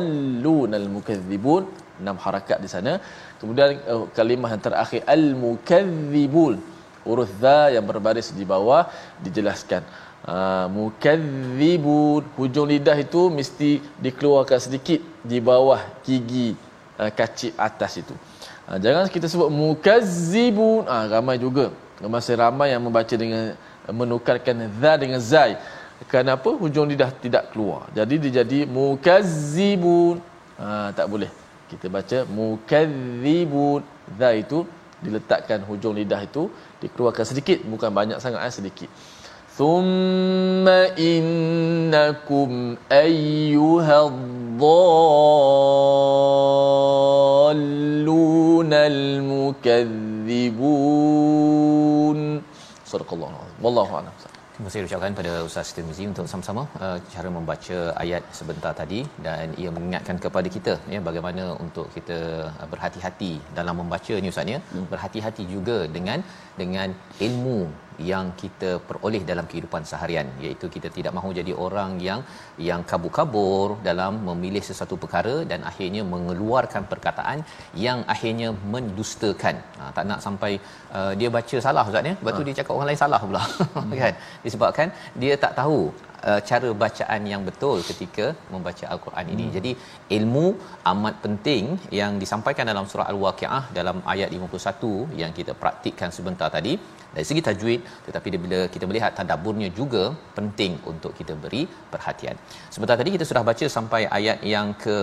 dallunal 0.00 0.88
mukadzibun 0.96 1.62
enam 2.00 2.16
harakat 2.24 2.58
di 2.64 2.68
sana. 2.74 2.92
Kemudian 3.40 3.68
uh, 3.92 4.04
kalimah 4.16 4.50
yang 4.54 4.64
terakhir 4.68 5.00
al 5.16 5.24
mukadzibun 5.44 6.54
huruf 7.04 7.30
za 7.42 7.58
yang 7.76 7.84
berbaris 7.90 8.28
di 8.40 8.44
bawah 8.54 8.82
dijelaskan. 9.20 9.82
Uh, 10.24 10.66
mukadzibun 10.72 12.22
hujung 12.40 12.68
lidah 12.72 12.96
itu 13.06 13.22
mesti 13.38 13.70
dikeluarkan 14.04 14.60
sedikit 14.66 15.00
di 15.20 15.38
bawah 15.52 15.80
gigi 16.00 16.48
uh, 16.96 17.12
kacip 17.20 17.52
atas 17.68 17.92
itu. 18.04 18.16
Ha, 18.70 18.78
jangan 18.78 19.10
kita 19.10 19.26
sebut 19.26 19.50
mukazzibun. 19.50 20.86
Ah 20.86 21.02
ha, 21.02 21.18
ramai 21.18 21.42
juga. 21.42 21.74
Masih 21.98 22.38
ramai 22.38 22.70
yang 22.70 22.78
membaca 22.86 23.14
dengan 23.18 23.58
menukarkan 23.90 24.70
za 24.78 24.92
dengan 24.94 25.18
zai. 25.18 25.58
Kenapa 26.06 26.54
hujung 26.54 26.86
lidah 26.86 27.10
tidak 27.18 27.50
keluar? 27.50 27.90
Jadi 27.90 28.14
dia 28.22 28.32
jadi 28.40 28.70
mukazzibun. 28.70 30.22
Ha, 30.54 30.94
tak 30.94 31.10
boleh. 31.10 31.26
Kita 31.66 31.90
baca 31.90 32.22
mukazzibun. 32.30 33.82
Za 34.14 34.30
itu 34.38 34.62
diletakkan 35.02 35.66
hujung 35.66 35.98
lidah 35.98 36.22
itu 36.22 36.46
dikeluarkan 36.78 37.26
sedikit 37.26 37.58
bukan 37.66 37.90
banyak 37.90 38.22
sangat 38.22 38.46
eh, 38.46 38.54
sedikit. 38.54 38.88
ثم 39.59 40.67
إنكم 41.09 42.49
أيها 42.91 43.97
الضالون 44.07 44.65
المكذبون 48.73 49.45
صدق 52.85 53.09
الله 53.13 53.27
العظيم 53.27 53.55
والله 53.63 53.95
أعلم 53.95 54.11
Terima 54.55 54.67
kasih 54.71 54.87
ucapkan 54.87 55.15
pada 55.19 55.31
Ustaz 55.47 55.69
Tirmizi 55.75 56.03
untuk 56.11 56.25
sama-sama 56.31 56.61
uh, 56.79 56.97
cara 57.13 57.29
membaca 57.37 57.77
ayat 58.03 58.23
sebentar 58.37 58.71
tadi 58.77 58.99
dan 59.25 59.51
ia 59.61 59.69
mengingatkan 59.77 60.15
kepada 60.25 60.47
kita 60.53 60.73
ya 60.93 60.99
bagaimana 61.07 61.43
untuk 61.63 61.87
kita 61.95 62.19
uh, 62.47 62.67
berhati-hati 62.73 63.31
dalam 63.57 63.75
membaca 63.81 64.15
ni 64.23 64.31
Ustaz 64.31 64.53
ya. 64.53 64.59
Hmm. 64.71 64.85
Berhati-hati 64.93 65.43
juga 65.55 65.77
dengan 65.95 66.23
dengan 66.61 66.95
ilmu 67.27 67.59
yang 68.10 68.26
kita 68.42 68.70
peroleh 68.88 69.22
dalam 69.30 69.46
kehidupan 69.50 69.82
seharian 69.90 70.28
iaitu 70.44 70.66
kita 70.74 70.88
tidak 70.96 71.12
mahu 71.18 71.30
jadi 71.38 71.52
orang 71.66 71.92
yang 72.08 72.20
yang 72.70 72.82
kabur-kabur 72.90 73.68
dalam 73.88 74.12
memilih 74.28 74.62
sesuatu 74.68 74.96
perkara 75.02 75.36
dan 75.52 75.62
akhirnya 75.70 76.04
mengeluarkan 76.14 76.84
perkataan 76.92 77.40
yang 77.86 78.00
akhirnya 78.14 78.50
mendustakan 78.74 79.56
ha, 79.78 79.90
tak 79.96 80.06
nak 80.10 80.20
sampai 80.26 80.52
uh, 80.98 81.12
dia 81.20 81.30
baca 81.38 81.56
salah 81.66 81.84
ustaz 81.90 82.10
ya 82.10 82.14
lepas 82.20 82.32
tu 82.38 82.44
ha. 82.44 82.46
dia 82.48 82.56
cakap 82.60 82.72
orang 82.76 82.88
lain 82.90 83.02
salah 83.04 83.20
pula 83.30 83.42
hmm. 83.48 83.98
kan 84.02 84.14
disebabkan 84.46 84.88
dia 85.22 85.34
tak 85.44 85.54
tahu 85.60 85.80
uh, 86.28 86.40
cara 86.50 86.70
bacaan 86.82 87.22
yang 87.32 87.42
betul 87.48 87.78
ketika 87.90 88.26
membaca 88.52 88.84
al-Quran 88.94 89.26
ini. 89.34 89.44
Hmm. 89.46 89.54
Jadi 89.56 89.72
ilmu 90.18 90.46
amat 90.92 91.14
penting 91.24 91.64
yang 92.00 92.14
disampaikan 92.22 92.68
dalam 92.72 92.86
surah 92.92 93.08
al-Waqiah 93.12 93.62
dalam 93.78 93.98
ayat 94.14 94.30
51 94.38 95.20
yang 95.22 95.32
kita 95.38 95.54
praktikkan 95.62 96.12
sebentar 96.18 96.50
tadi 96.56 96.74
dari 97.14 97.26
segi 97.30 97.42
tajwid 97.48 97.80
tetapi 98.06 98.36
bila 98.44 98.60
kita 98.74 98.84
melihat 98.90 99.12
tadabburnya 99.18 99.68
juga 99.80 100.04
penting 100.38 100.72
untuk 100.92 101.12
kita 101.18 101.34
beri 101.42 101.62
perhatian. 101.92 102.36
Sebentar 102.74 102.96
tadi 103.00 103.10
kita 103.16 103.26
sudah 103.30 103.42
baca 103.50 103.66
sampai 103.76 104.02
ayat 104.18 104.38
yang 104.54 104.70
ke 104.84 104.96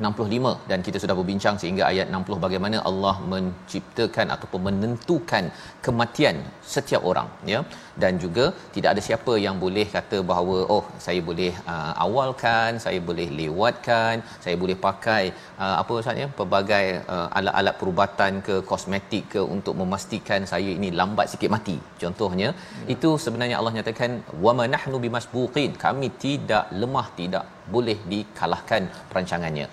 65 0.00 0.68
dan 0.70 0.78
kita 0.86 0.98
sudah 1.02 1.14
berbincang 1.18 1.56
sehingga 1.62 1.84
ayat 1.90 2.06
60 2.18 2.44
bagaimana 2.44 2.76
Allah 2.90 3.14
menciptakan 3.32 4.26
ataupun 4.34 4.60
menentukan 4.68 5.44
kematian 5.84 6.36
setiap 6.74 7.02
orang 7.10 7.28
ya. 7.52 7.60
Dan 8.02 8.12
juga 8.22 8.44
tidak 8.74 8.90
ada 8.92 9.02
siapa 9.08 9.32
yang 9.46 9.56
boleh 9.64 9.84
kata 9.96 10.18
bahawa 10.30 10.56
oh 10.74 10.84
saya 11.06 11.20
boleh 11.28 11.52
uh, 11.72 11.92
awalkan 12.04 12.80
saya 12.84 13.00
boleh 13.08 13.26
lewatkan 13.40 14.24
saya 14.44 14.56
boleh 14.62 14.76
pakai 14.86 15.22
uh, 15.62 15.76
apa 15.82 15.92
maksudnya 15.96 16.28
pelbagai 16.38 16.86
uh, 17.14 17.28
alat-alat 17.38 17.74
perubatan 17.80 18.32
ke 18.46 18.54
kosmetik 18.70 19.24
ke 19.34 19.40
untuk 19.56 19.76
memastikan 19.82 20.48
saya 20.52 20.70
ini 20.78 20.90
lambat 21.00 21.28
sikit 21.32 21.52
mati. 21.56 21.76
Contohnya 22.02 22.48
ya. 22.56 22.88
itu 22.94 23.10
sebenarnya 23.24 23.58
Allah 23.60 23.74
nyatakan 23.76 24.10
wa 24.46 24.54
manahnu 24.60 24.96
bimasbuqin. 25.04 25.72
Kami 25.84 26.08
tidak 26.24 26.64
lemah 26.80 27.08
tidak 27.20 27.44
boleh 27.74 27.98
dikalahkan 28.12 28.82
perancangannya. 29.10 29.66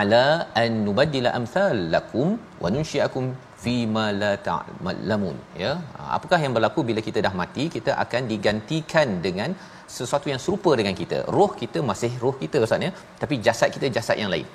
Ala 0.00 0.24
an 0.62 0.70
nubaddila 0.86 1.30
amsalakum 1.38 2.36
wa 2.62 2.68
nunsyiakum 2.74 3.24
fi 3.62 3.74
ma 3.96 4.06
la 4.22 4.32
ta'lamun. 4.48 5.36
Ya? 5.62 5.72
Apakah 6.16 6.38
yang 6.44 6.52
berlaku 6.56 6.82
bila 6.90 7.00
kita 7.08 7.20
dah 7.26 7.34
mati 7.42 7.66
kita 7.76 7.92
akan 8.04 8.22
digantikan 8.32 9.08
dengan 9.26 9.52
sesuatu 9.96 10.26
yang 10.32 10.40
serupa 10.44 10.72
dengan 10.80 10.94
kita. 11.00 11.18
Roh 11.36 11.50
kita 11.60 11.80
masih 11.90 12.12
roh 12.24 12.36
kita 12.42 12.58
ustaz 12.66 12.86
ya? 12.86 12.92
Tapi 13.22 13.34
jasad 13.46 13.70
kita 13.76 13.88
jasad 13.96 14.18
yang 14.22 14.30
lain. 14.34 14.48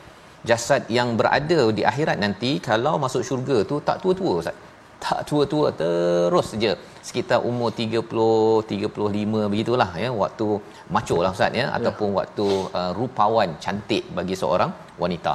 Jasad 0.50 0.84
yang 0.98 1.10
berada 1.20 1.60
di 1.78 1.84
akhirat 1.92 2.18
nanti 2.26 2.52
kalau 2.70 2.96
masuk 3.04 3.24
syurga 3.30 3.58
tu 3.72 3.76
tak 3.88 3.98
tua-tua 4.04 4.34
ustaz 4.42 4.56
tak 5.04 5.20
tua-tua 5.30 5.68
terus 5.82 6.48
saja 6.52 6.72
sekitar 7.08 7.40
umur 7.50 7.70
30 7.80 8.68
35 8.72 9.52
begitulah 9.54 9.90
ya. 10.04 10.10
Waktu 10.24 10.48
macho 10.96 11.18
lah 11.24 11.32
ustaz 11.36 11.60
ya, 11.60 11.64
ya. 11.64 11.66
ataupun 11.78 12.10
waktu 12.20 12.48
uh, 12.80 12.92
rupawan 13.00 13.50
cantik 13.64 14.04
bagi 14.18 14.38
seorang 14.42 14.72
wanita 15.04 15.34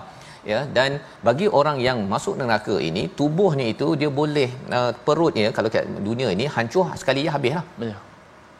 ya. 0.50 0.60
Dan 0.76 0.90
bagi 1.28 1.48
orang 1.60 1.78
yang 1.86 2.00
masuk 2.12 2.36
neraka 2.40 2.76
ini 2.88 3.04
tubuhnya 3.20 3.66
itu 3.74 3.88
dia 4.02 4.10
boleh 4.20 4.50
uh, 4.78 4.92
perutnya 5.08 5.48
kalau 5.58 5.70
kat 5.76 5.86
dunia 6.10 6.30
ini 6.36 6.46
hancur 6.56 6.86
sekali 7.02 7.22
ya 7.28 7.32
habislah 7.36 7.66
ya. 7.92 7.96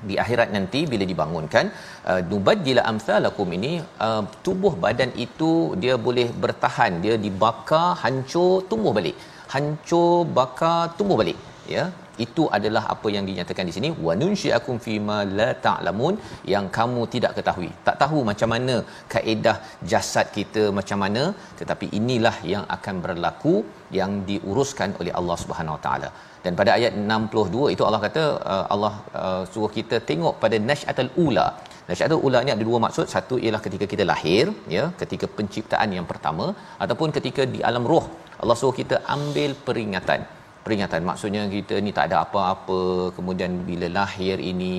Di 0.09 0.15
akhirat 0.23 0.49
nanti 0.55 0.81
bila 0.91 1.05
dibangunkan 1.13 1.65
uh, 2.11 2.21
nubaddila 2.31 2.83
amsalakum 2.91 3.49
ini 3.57 3.73
uh, 4.07 4.23
tubuh 4.47 4.75
badan 4.85 5.11
itu 5.25 5.51
dia 5.83 5.95
boleh 6.07 6.29
bertahan. 6.45 6.93
Dia 7.07 7.15
dibakar 7.25 7.89
hancur 8.05 8.53
tumbuh 8.71 8.93
balik 8.99 9.17
hancur 9.55 10.15
bakar 10.39 10.81
tumbuh 10.99 11.19
balik 11.23 11.41
ya. 11.77 11.87
Itu 12.25 12.45
adalah 12.57 12.83
apa 12.95 13.09
yang 13.15 13.25
dinyatakan 13.29 13.69
di 13.69 13.75
sini. 13.77 13.89
Wa 14.07 14.13
nunsyiakum 14.21 14.77
fima 14.87 15.19
la 15.39 15.49
ta'lamun 15.67 16.15
yang 16.53 16.67
kamu 16.79 17.03
tidak 17.15 17.33
ketahui. 17.39 17.71
Tak 17.87 17.97
tahu 18.03 18.19
macam 18.31 18.51
mana 18.55 18.77
kaedah 19.15 19.57
jasad 19.93 20.27
kita 20.39 20.65
macam 20.79 20.99
mana 21.05 21.23
tetapi 21.61 21.89
inilah 22.01 22.37
yang 22.55 22.65
akan 22.77 22.97
berlaku 23.05 23.55
yang 23.99 24.13
diuruskan 24.31 24.99
oleh 25.01 25.15
Allah 25.21 25.39
Subhanahu 25.45 25.77
Wa 25.79 25.83
Taala. 25.87 26.11
Dan 26.45 26.55
pada 26.61 26.71
ayat 26.79 26.93
62 26.99 27.73
itu 27.75 27.83
Allah 27.87 28.03
kata 28.07 28.25
uh, 28.53 28.65
Allah 28.75 28.95
uh, 29.23 29.43
suruh 29.53 29.73
kita 29.79 29.97
tengok 30.11 30.35
pada 30.43 30.57
nasyatul 30.71 31.13
ula. 31.27 31.49
Nasyatul 31.91 32.23
ula 32.27 32.39
ni 32.47 32.53
ada 32.55 32.65
dua 32.69 32.79
maksud. 32.85 33.07
Satu 33.15 33.37
ialah 33.45 33.61
ketika 33.67 33.87
kita 33.93 34.05
lahir 34.13 34.47
ya 34.77 34.85
ketika 35.03 35.29
penciptaan 35.39 35.91
yang 35.99 36.07
pertama 36.13 36.47
ataupun 36.85 37.11
ketika 37.19 37.45
di 37.55 37.63
alam 37.71 37.87
roh 37.93 38.07
Allah 38.43 38.57
suruh 38.59 38.77
kita 38.81 38.97
ambil 39.17 39.51
peringatan. 39.67 40.21
Peringatan 40.67 41.03
maksudnya 41.09 41.43
kita 41.57 41.75
ni 41.85 41.91
tak 41.97 42.07
ada 42.09 42.17
apa-apa 42.25 42.81
kemudian 43.17 43.53
bila 43.69 43.87
lahir 43.99 44.37
ini 44.53 44.75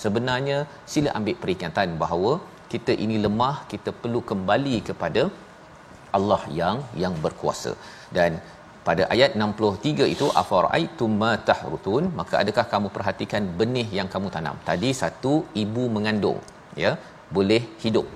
sebenarnya 0.00 0.58
sila 0.92 1.10
ambil 1.18 1.36
peringatan 1.42 1.88
bahawa 2.02 2.32
kita 2.72 2.92
ini 3.04 3.16
lemah 3.24 3.56
kita 3.72 3.90
perlu 4.02 4.20
kembali 4.30 4.76
kepada 4.88 5.22
Allah 6.18 6.42
yang 6.60 6.78
yang 7.02 7.14
berkuasa. 7.24 7.72
Dan 8.16 8.40
pada 8.88 9.04
ayat 9.14 9.30
63 9.44 10.08
itu 10.14 10.26
afaraitum 10.42 11.12
ma 11.22 11.32
tahrutun? 11.48 12.04
Maka 12.18 12.34
adakah 12.42 12.66
kamu 12.72 12.88
perhatikan 12.96 13.44
benih 13.60 13.88
yang 13.98 14.10
kamu 14.14 14.28
tanam? 14.36 14.58
Tadi 14.70 14.90
satu 15.02 15.34
ibu 15.62 15.84
mengandung 15.96 16.40
ya 16.84 16.92
boleh 17.36 17.62
hidup 17.84 18.06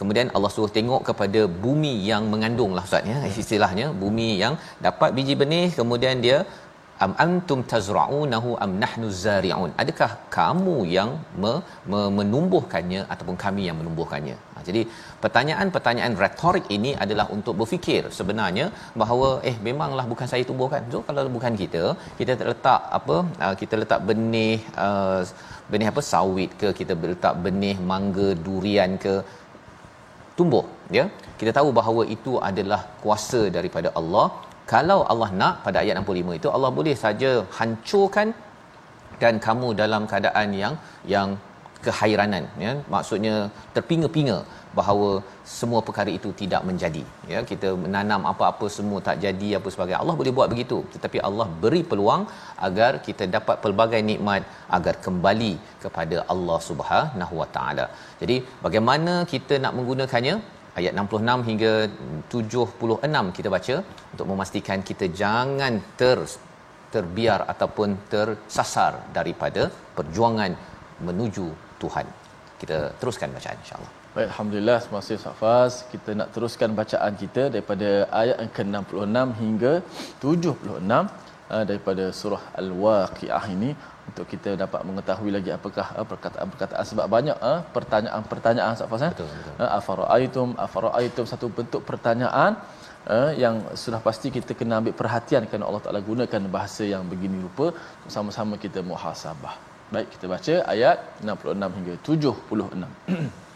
kemudian 0.00 0.28
Allah 0.36 0.50
suruh 0.54 0.72
tengok 0.76 1.02
kepada 1.08 1.40
bumi 1.64 1.94
yang 2.10 2.22
mengandung 2.32 2.72
lah 2.76 2.84
ustaz 2.88 3.10
ya. 3.12 3.18
Istilahnya 3.44 3.88
bumi 4.04 4.28
yang 4.42 4.54
dapat 4.86 5.10
biji 5.18 5.36
benih 5.42 5.66
kemudian 5.80 6.18
dia 6.26 6.38
am 7.04 7.12
antum 7.24 7.60
tazra'unahu 7.72 8.50
am 8.64 8.72
nahnu 8.82 9.06
zari'un? 9.24 9.70
Adakah 9.82 10.10
kamu 10.36 10.76
yang 10.96 11.10
me, 11.42 11.52
me, 11.90 12.00
menumbuhkannya 12.18 13.00
ataupun 13.12 13.36
kami 13.44 13.62
yang 13.68 13.76
menumbuhkannya? 13.80 14.36
Ha, 14.54 14.62
Jadi 14.68 14.82
pertanyaan-pertanyaan 15.24 16.14
retorik 16.24 16.66
ini 16.76 16.92
adalah 17.04 17.26
untuk 17.36 17.56
berfikir 17.60 18.04
sebenarnya 18.18 18.66
bahawa 19.02 19.28
eh 19.50 19.56
memanglah 19.68 20.06
bukan 20.12 20.28
saya 20.32 20.44
tumbuhkan. 20.50 20.82
So 20.94 21.00
kalau 21.08 21.28
bukan 21.38 21.54
kita, 21.62 21.84
kita 22.20 22.32
letak 22.52 22.82
apa 23.00 23.16
uh, 23.44 23.54
kita 23.62 23.76
letak 23.82 24.00
benih 24.10 24.56
uh, 24.86 25.20
benih 25.72 25.88
apa 25.92 26.02
sawit 26.12 26.50
ke 26.60 26.68
kita 26.80 26.94
letak 27.12 27.34
benih 27.44 27.76
mangga 27.90 28.28
durian 28.46 28.92
ke 29.04 29.14
tumbuh 30.38 30.64
ya. 30.98 31.04
Kita 31.40 31.50
tahu 31.58 31.68
bahawa 31.78 32.02
itu 32.16 32.32
adalah 32.50 32.80
kuasa 33.02 33.40
daripada 33.56 33.90
Allah. 34.00 34.26
Kalau 34.72 34.98
Allah 35.12 35.30
nak 35.40 35.54
pada 35.64 35.78
ayat 35.82 35.96
65 36.02 36.38
itu 36.40 36.48
Allah 36.56 36.70
boleh 36.78 36.94
saja 37.04 37.30
hancurkan 37.58 38.28
dan 39.22 39.34
kamu 39.46 39.68
dalam 39.82 40.02
keadaan 40.10 40.48
yang 40.62 40.74
yang 41.14 41.28
kehairanan 41.86 42.44
ya. 42.64 42.72
Maksudnya 42.94 43.34
terpinga-pinga 43.74 44.38
bahawa 44.78 45.10
semua 45.58 45.80
perkara 45.86 46.10
itu 46.18 46.30
tidak 46.40 46.62
menjadi 46.68 47.02
ya. 47.32 47.40
Kita 47.50 47.68
menanam 47.84 48.22
apa-apa 48.32 48.66
semua 48.76 49.00
tak 49.08 49.18
jadi 49.24 49.48
apa 49.58 49.68
sebagainya. 49.74 50.00
Allah 50.02 50.16
boleh 50.20 50.34
buat 50.38 50.50
begitu 50.54 50.78
tetapi 50.94 51.20
Allah 51.28 51.46
beri 51.62 51.82
peluang 51.92 52.24
agar 52.68 52.92
kita 53.06 53.26
dapat 53.36 53.58
pelbagai 53.64 54.02
nikmat 54.10 54.42
agar 54.78 54.94
kembali 55.06 55.52
kepada 55.84 56.18
Allah 56.34 56.58
Subhanahu 56.68 57.34
Wa 57.42 57.48
Taala. 57.56 57.86
Jadi 58.22 58.38
bagaimana 58.66 59.14
kita 59.34 59.56
nak 59.64 59.74
menggunakannya? 59.78 60.36
Ayat 60.78 60.92
66 61.02 61.48
hingga 61.48 61.70
76 62.32 63.36
kita 63.36 63.48
baca 63.54 63.76
untuk 64.12 64.26
memastikan 64.30 64.80
kita 64.88 65.06
jangan 65.20 65.74
ter 66.00 66.18
terbiar 66.94 67.40
ataupun 67.52 67.90
tersasar 68.12 68.92
daripada 69.18 69.62
perjuangan 69.96 70.52
menuju 71.06 71.46
Tuhan. 71.82 72.06
Kita 72.60 72.76
teruskan 73.00 73.28
bacaan 73.36 73.58
insya-Allah. 73.62 73.92
Baik, 74.16 74.28
alhamdulillah 74.32 74.76
terima 74.82 74.98
kasih 75.02 75.18
Safas. 75.24 75.72
Kita 75.92 76.10
nak 76.18 76.28
teruskan 76.34 76.70
bacaan 76.80 77.12
kita 77.22 77.42
daripada 77.54 77.88
ayat 78.20 78.36
yang 78.42 78.52
ke-66 78.56 79.26
hingga 79.42 79.72
76 80.22 81.02
uh, 81.54 81.64
daripada 81.70 82.04
surah 82.20 82.42
Al-Waqiah 82.62 83.44
ini 83.56 83.70
untuk 84.08 84.26
kita 84.32 84.50
dapat 84.62 84.80
mengetahui 84.88 85.30
lagi 85.36 85.50
apakah 85.58 85.86
uh, 85.98 86.06
perkataan-perkataan 86.12 86.84
sebab 86.92 87.06
banyak 87.16 87.38
uh, 87.50 87.60
pertanyaan-pertanyaan 87.76 88.74
Safas 88.80 89.04
eh. 89.08 89.12
Betul, 89.14 89.30
betul. 89.36 89.54
Uh, 89.62 89.70
afara'aitum 89.78 90.48
afara'aitum 90.66 91.24
satu 91.34 91.48
bentuk 91.60 91.84
pertanyaan 91.92 92.54
yang 93.42 93.56
sudah 93.80 93.98
pasti 94.06 94.28
kita 94.36 94.52
kena 94.60 94.82
ambil 94.82 94.94
perhatian 95.00 95.42
kerana 95.48 95.64
Allah 95.68 95.82
Taala 95.84 96.00
gunakan 96.08 96.42
bahasa 96.56 96.82
yang 96.82 97.06
begini 97.12 97.38
rupa 97.44 97.66
sama-sama 98.14 98.58
kita 98.64 98.82
muhasabah. 98.88 99.75
Baik, 99.91 100.07
kita 100.15 100.25
baca 100.31 100.55
ayat 100.71 100.97
66 101.19 101.75
hingga 101.77 101.95
76. 101.99 103.41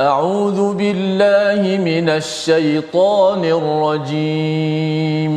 أعوذ 0.00 0.74
بالله 0.80 1.78
من 1.84 2.08
الشيطان 2.08 3.44
الرجيم 3.44 5.34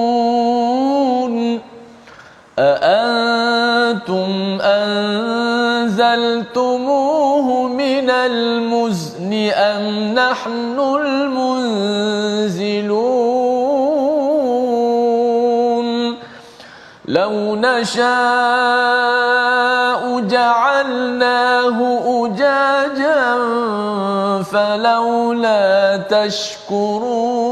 أأنتم 2.59 4.59
أنزلتموه 5.77 7.69
من 7.69 8.11
المزن 8.11 9.51
أم 9.55 10.15
نحن 10.15 10.81
المنزلون؟ 10.81 11.37
لو 17.09 17.57
نشاء 17.57 18.96
جعلناه 20.47 21.79
أجاجا 22.07 23.27
فلولا 24.43 25.97
تشكرون 25.97 27.47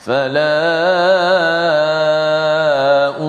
فلا 0.00 0.56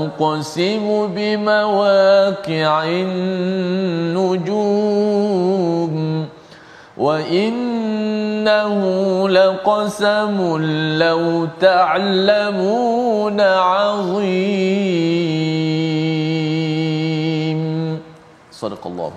أقسم 0.03 1.07
بمواقع 1.15 2.83
النجوم 2.83 4.35
وإنه 6.97 8.81
لقسم 9.29 10.37
لو 10.99 11.47
تعلمون 11.59 13.41
عظيم. 13.41 14.81
صدق 18.51 18.87
الله. 18.87 19.11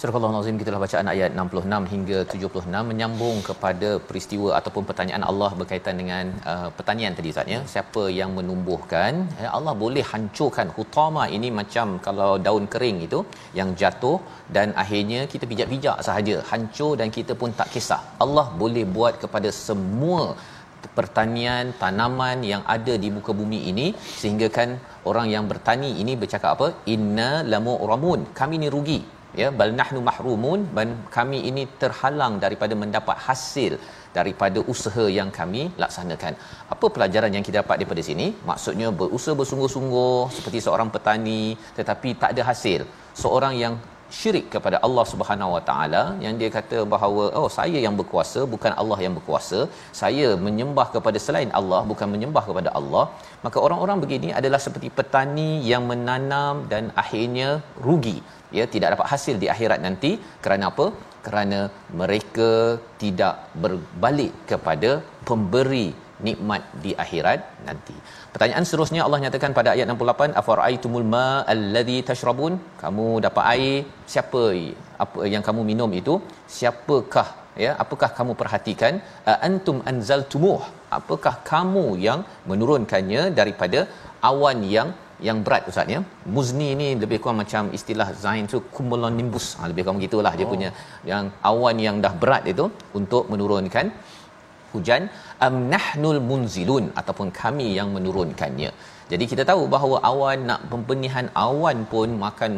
Surah 0.00 0.16
Al-Nazim 0.28 0.56
kita 0.60 0.68
telah 0.68 0.80
bacaan 0.82 1.06
ayat 1.12 1.30
66 1.42 1.84
hingga 1.92 2.18
76 2.32 2.80
menyambung 2.88 3.36
kepada 3.46 3.90
peristiwa 4.08 4.48
ataupun 4.58 4.82
pertanyaan 4.88 5.24
Allah 5.30 5.48
berkaitan 5.60 5.94
dengan 6.00 6.24
uh, 6.52 6.68
pertanian 6.78 7.16
tadi 7.18 7.32
Ustaz 7.32 7.52
ya. 7.52 7.60
Siapa 7.74 8.02
yang 8.18 8.30
menumbuhkan? 8.38 9.12
Ya, 9.44 9.48
Allah 9.58 9.74
boleh 9.84 10.04
hancurkan 10.10 10.68
hutama 10.76 11.22
ini 11.36 11.50
macam 11.60 11.96
kalau 12.08 12.28
daun 12.48 12.66
kering 12.74 12.98
itu 13.06 13.20
yang 13.60 13.72
jatuh 13.82 14.18
dan 14.58 14.76
akhirnya 14.84 15.22
kita 15.32 15.48
pijak-pijak 15.52 16.04
sahaja 16.08 16.36
hancur 16.50 16.92
dan 17.00 17.08
kita 17.16 17.32
pun 17.42 17.56
tak 17.62 17.72
kisah. 17.76 18.02
Allah 18.26 18.46
boleh 18.62 18.84
buat 18.98 19.16
kepada 19.24 19.48
semua 19.64 20.22
pertanian 21.00 21.66
tanaman 21.82 22.38
yang 22.52 22.62
ada 22.76 22.94
di 23.04 23.08
muka 23.16 23.32
bumi 23.40 23.60
ini 23.72 23.86
sehingga 24.20 24.48
kan 24.60 24.70
orang 25.10 25.28
yang 25.34 25.44
bertani 25.52 25.90
ini 26.04 26.12
bercakap 26.22 26.50
apa 26.56 26.68
inna 26.94 27.30
lamu 27.52 27.74
ramun 27.90 28.22
kami 28.40 28.56
ni 28.62 28.68
rugi 28.76 29.00
ya 29.40 29.48
bal 29.58 29.72
nahnu 29.80 30.00
mahrumun 30.08 30.60
kami 31.16 31.38
ini 31.50 31.62
terhalang 31.82 32.36
daripada 32.44 32.74
mendapat 32.82 33.16
hasil 33.26 33.74
daripada 34.18 34.58
usaha 34.72 35.04
yang 35.18 35.30
kami 35.38 35.62
laksanakan. 35.82 36.34
Apa 36.74 36.86
pelajaran 36.94 37.34
yang 37.36 37.44
kita 37.48 37.58
dapat 37.62 37.76
daripada 37.80 38.04
sini? 38.08 38.28
Maksudnya 38.50 38.88
berusaha 39.00 39.34
bersungguh-sungguh 39.40 40.16
seperti 40.36 40.60
seorang 40.66 40.90
petani 40.94 41.42
tetapi 41.80 42.10
tak 42.22 42.32
ada 42.34 42.44
hasil. 42.50 42.82
Seorang 43.24 43.54
yang 43.64 43.76
syirik 44.18 44.46
kepada 44.54 44.76
Allah 44.86 45.04
Subhanahu 45.12 45.50
Wa 45.54 45.62
Taala 45.68 46.02
yang 46.24 46.34
dia 46.40 46.50
kata 46.56 46.78
bahawa 46.92 47.24
oh 47.40 47.48
saya 47.56 47.78
yang 47.86 47.94
berkuasa 48.00 48.40
bukan 48.54 48.72
Allah 48.80 48.98
yang 49.04 49.14
berkuasa 49.18 49.60
saya 50.00 50.28
menyembah 50.46 50.86
kepada 50.94 51.18
selain 51.26 51.50
Allah 51.60 51.80
bukan 51.90 52.08
menyembah 52.14 52.44
kepada 52.48 52.70
Allah 52.78 53.04
maka 53.44 53.58
orang-orang 53.66 53.98
begini 54.04 54.30
adalah 54.40 54.60
seperti 54.66 54.90
petani 54.98 55.50
yang 55.70 55.84
menanam 55.90 56.62
dan 56.72 56.84
akhirnya 57.02 57.48
rugi 57.86 58.18
ya 58.58 58.64
tidak 58.74 58.88
dapat 58.94 59.08
hasil 59.12 59.36
di 59.42 59.48
akhirat 59.54 59.80
nanti. 59.86 60.10
Kerana 60.46 60.64
apa? 60.72 60.86
Kerana 61.26 61.60
mereka 62.00 62.50
tidak 63.02 63.36
berbalik 63.62 64.34
kepada 64.50 64.90
pemberi 65.28 65.86
nikmat 66.26 66.62
di 66.84 66.92
akhirat 67.04 67.40
nanti. 67.68 67.96
Pertanyaan 68.34 68.64
seterusnya 68.68 69.00
Allah 69.06 69.20
nyatakan 69.24 69.52
pada 69.58 69.70
ayat 69.74 69.86
68 69.94 70.38
afara'aitumul 70.40 71.06
ma 71.14 71.26
alladhi 71.54 71.98
tashrabun? 72.10 72.54
Kamu 72.82 73.06
dapat 73.26 73.44
air 73.54 73.76
siapa 74.12 74.42
apa 75.04 75.20
yang 75.34 75.42
kamu 75.48 75.62
minum 75.70 75.90
itu? 76.00 76.14
Siapakah 76.56 77.28
ya 77.64 77.72
apakah 77.84 78.10
kamu 78.18 78.32
perhatikan? 78.42 78.94
Antum 79.48 79.78
anzaltumuh. 79.90 80.62
Apakah 80.98 81.34
kamu 81.52 81.86
yang 82.06 82.22
menurunkannya 82.50 83.22
daripada 83.40 83.82
awan 84.30 84.60
yang 84.76 84.88
yang 85.28 85.38
berat 85.46 85.68
ustaz 85.70 85.92
ya. 85.94 86.00
Muzni 86.34 86.68
ni 86.80 86.88
lebih 87.02 87.18
kurang 87.22 87.38
macam 87.42 87.72
istilah 87.78 88.08
zain 88.24 88.44
tu 88.52 88.60
cumulonimbus 88.76 89.46
ha, 89.58 89.68
lebih 89.70 89.84
kurang 89.84 89.98
begitulah 90.00 90.32
oh. 90.34 90.38
dia 90.38 90.46
punya 90.52 90.70
yang 91.10 91.26
awan 91.50 91.78
yang 91.86 91.98
dah 92.04 92.14
berat 92.22 92.44
itu 92.52 92.66
untuk 93.00 93.24
menurunkan 93.32 93.88
hujan. 94.74 95.04
Am 95.46 95.54
nahnul 95.72 96.20
munzilun 96.28 96.84
ataupun 97.00 97.30
kami 97.40 97.68
yang 97.78 97.88
menurunkannya. 97.96 98.70
Jadi 99.12 99.24
kita 99.30 99.42
tahu 99.50 99.64
bahawa 99.74 99.96
awan 100.10 100.38
nak 100.50 100.60
pembenihan 100.70 101.26
awan 101.46 101.78
pun 101.92 102.10
makan 102.24 102.52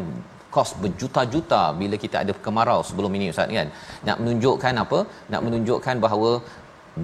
kos 0.54 0.70
berjuta-juta 0.82 1.62
bila 1.80 1.96
kita 2.04 2.16
ada 2.24 2.32
kemarau 2.44 2.80
sebelum 2.88 3.12
ini 3.18 3.26
ustaz 3.34 3.52
kan. 3.58 3.68
Nak 4.08 4.16
menunjukkan 4.22 4.74
apa? 4.84 4.98
Nak 5.32 5.42
menunjukkan 5.46 5.96
bahawa 6.04 6.30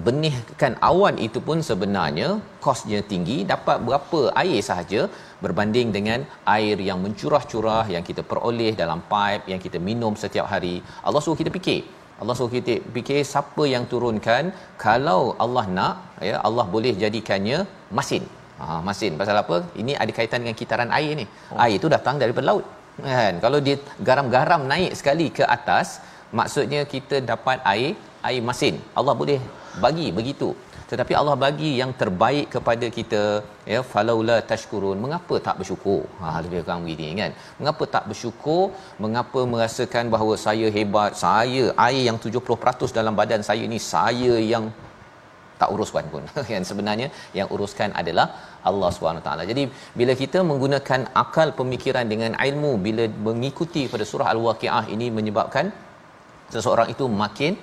benihkan 0.05 0.73
awan 0.89 1.15
itu 1.27 1.39
pun 1.47 1.57
sebenarnya 1.69 2.27
kosnya 2.65 2.99
tinggi. 3.11 3.37
Dapat 3.53 3.77
berapa 3.87 4.21
air 4.41 4.59
sahaja 4.69 5.01
berbanding 5.43 5.89
dengan 5.97 6.19
air 6.55 6.77
yang 6.87 6.99
mencurah-curah 7.05 7.85
yang 7.95 8.03
kita 8.09 8.21
peroleh 8.31 8.71
dalam 8.81 8.99
pipe 9.13 9.45
yang 9.51 9.61
kita 9.65 9.79
minum 9.89 10.13
setiap 10.23 10.47
hari. 10.53 10.75
Allah 11.07 11.21
suruh 11.25 11.39
kita 11.41 11.51
fikir. 11.57 11.81
Allah 12.21 12.35
suruh 12.37 12.53
kita 12.57 12.73
fikir 12.95 13.19
siapa 13.33 13.63
yang 13.73 13.85
turunkan. 13.91 14.43
Kalau 14.85 15.21
Allah 15.45 15.65
nak 15.77 15.95
ya 16.29 16.37
Allah 16.47 16.65
boleh 16.75 16.93
jadikannya 17.03 17.59
masin. 17.99 18.23
Ha, 18.61 18.79
masin. 18.87 19.13
Pasal 19.19 19.37
apa? 19.43 19.57
Ini 19.81 19.93
ada 20.03 20.11
kaitan 20.17 20.41
dengan 20.43 20.57
kitaran 20.61 20.91
air 20.99 21.11
ni. 21.21 21.25
Oh. 21.51 21.59
air 21.63 21.75
itu 21.79 21.89
datang 21.95 22.15
daripada 22.23 22.47
laut 22.51 22.65
kan? 23.03 23.33
Kalau 23.45 23.59
dia 23.65 23.75
garam-garam 24.07 24.61
naik 24.71 24.91
sekali 24.99 25.27
ke 25.37 25.43
atas 25.57 25.87
maksudnya 26.39 26.81
kita 26.93 27.19
dapat 27.31 27.59
air 27.73 27.91
air 28.27 28.41
masin. 28.49 28.75
Allah 28.99 29.15
boleh 29.21 29.39
bagi 29.83 30.07
begitu 30.19 30.49
tetapi 30.89 31.13
Allah 31.19 31.35
bagi 31.43 31.69
yang 31.81 31.91
terbaik 32.01 32.47
kepada 32.55 32.87
kita 32.97 33.21
ya 33.73 33.79
falaula 33.91 34.37
tashkurun. 34.49 34.97
Mengapa 35.03 35.35
tak 35.47 35.55
bersyukur? 35.59 36.01
Ha 36.21 36.33
lebih 36.45 36.61
kurang 36.65 36.83
begini 36.85 37.07
kan? 37.21 37.31
Mengapa 37.59 37.83
tak 37.95 38.03
bersyukur? 38.09 38.63
Mengapa 39.05 39.41
merasakan 39.53 40.13
bahawa 40.15 40.35
saya 40.45 40.67
hebat? 40.77 41.11
Saya 41.25 41.63
air 41.87 42.03
yang 42.09 42.17
70% 42.25 42.97
dalam 42.99 43.15
badan 43.21 43.41
saya 43.49 43.65
ni 43.73 43.79
saya 43.93 44.35
yang 44.53 44.65
tak 45.61 45.69
uruskan 45.73 46.05
pun. 46.13 46.23
Kan? 46.51 46.63
Sebenarnya 46.69 47.07
yang 47.37 47.47
uruskan 47.55 47.89
adalah 48.01 48.27
Allah 48.69 48.91
taala. 49.25 49.43
Jadi 49.51 49.63
bila 49.99 50.13
kita 50.21 50.39
menggunakan 50.49 51.01
akal 51.23 51.49
pemikiran 51.59 52.05
dengan 52.13 52.31
ilmu 52.47 52.71
bila 52.87 53.05
mengikuti 53.27 53.83
pada 53.93 54.05
surah 54.11 54.29
al-waqiah 54.33 54.85
ini 54.95 55.07
menyebabkan 55.17 55.67
seseorang 56.53 56.89
itu 56.93 57.05
makin 57.23 57.53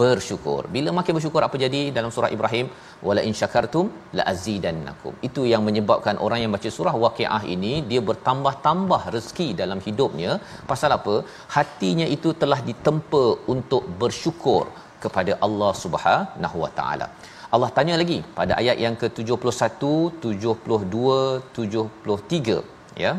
bersyukur. 0.00 0.62
Bila 0.74 0.90
makin 0.98 1.12
bersyukur 1.16 1.42
apa 1.46 1.56
jadi 1.64 1.80
dalam 1.96 2.10
surah 2.14 2.30
Ibrahim? 2.36 2.66
Wala 3.06 3.22
in 3.28 3.34
syakartum 3.40 3.86
la 4.18 4.24
azidannakum. 4.32 5.14
Itu 5.28 5.42
yang 5.52 5.62
menyebabkan 5.68 6.16
orang 6.26 6.40
yang 6.42 6.52
baca 6.56 6.70
surah 6.76 6.94
Waqiah 7.04 7.42
ini 7.54 7.72
dia 7.90 8.00
bertambah-tambah 8.08 9.00
rezeki 9.14 9.48
dalam 9.62 9.80
hidupnya. 9.86 10.32
Pasal 10.72 10.92
apa? 10.98 11.16
Hatinya 11.56 12.06
itu 12.16 12.32
telah 12.42 12.60
ditempa 12.68 13.24
untuk 13.54 13.84
bersyukur 14.02 14.64
kepada 15.04 15.34
Allah 15.46 15.72
Subhanahu 15.82 16.58
Wa 16.64 16.70
Taala. 16.78 17.08
Allah 17.56 17.70
tanya 17.76 17.94
lagi 18.00 18.18
pada 18.38 18.52
ayat 18.60 18.76
yang 18.84 18.94
ke-71, 19.02 19.82
72, 20.24 21.12
73 21.58 22.58
ya. 23.04 23.12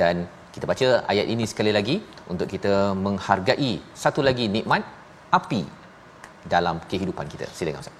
Dan 0.00 0.16
kita 0.54 0.64
baca 0.70 0.88
ayat 1.12 1.26
ini 1.34 1.44
sekali 1.50 1.72
lagi 1.76 1.96
untuk 2.32 2.48
kita 2.54 2.74
menghargai 3.04 3.72
satu 4.02 4.20
lagi 4.28 4.46
nikmat 4.56 4.82
api 5.38 5.62
dalam 6.53 6.75
kehidupan 6.91 7.25
kita. 7.33 7.45
Silakan 7.57 7.81
Ustaz. 7.85 7.95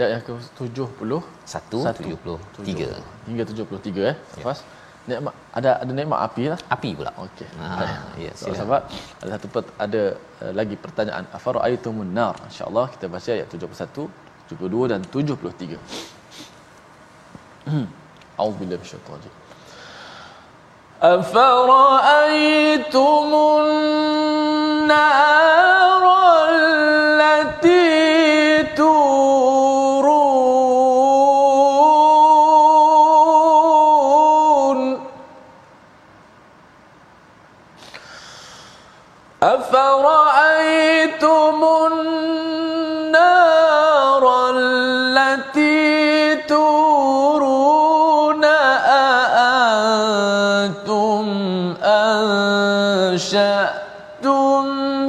Ya 0.00 0.06
yang 0.12 0.22
ke-70 0.24 1.10
173 1.44 3.28
hingga 3.28 3.42
73 3.44 4.10
eh. 4.12 4.16
Safas. 4.34 4.58
Ya. 4.62 4.66
Nikmat 5.02 5.34
ada 5.58 5.70
ada 5.82 5.92
nikmat 5.98 6.18
api 6.26 6.42
lah. 6.52 6.58
Api 6.76 6.90
pula. 6.98 7.12
Okey. 7.26 7.48
Ha 7.58 7.86
ya 8.24 8.32
so, 8.38 8.54
sahabat 8.58 8.82
ada 9.20 9.30
satu 9.34 9.46
pet, 9.54 9.66
ada 9.86 10.02
uh, 10.42 10.52
lagi 10.58 10.76
pertanyaan 10.84 11.24
afaru 11.36 11.58
aitumun 11.66 12.10
nar. 12.18 12.34
Insya-Allah 12.48 12.86
kita 12.94 13.06
baca 13.14 13.30
ayat 13.36 13.48
71, 13.50 14.06
72 14.54 14.92
dan 14.92 15.00
73. 15.02 15.78
A'udzubillahi 18.40 18.78
minasyaitanir 18.80 19.18
rajim. 19.18 19.34
أفرأيتم 21.02 22.98
النار 23.58 25.65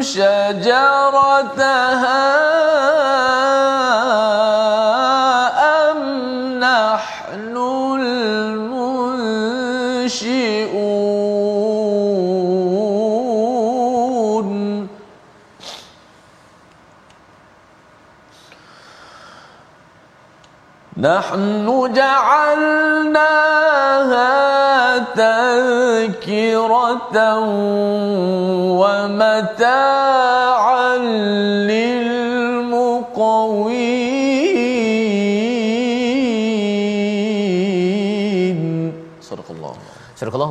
شجرتها 0.02 1.58
أم 5.90 6.00
نحن 6.60 7.56
المنشئون؟ 8.00 8.88
نحن 20.98 21.92
جعلناها 21.94 23.38
تذكرة 25.14 26.18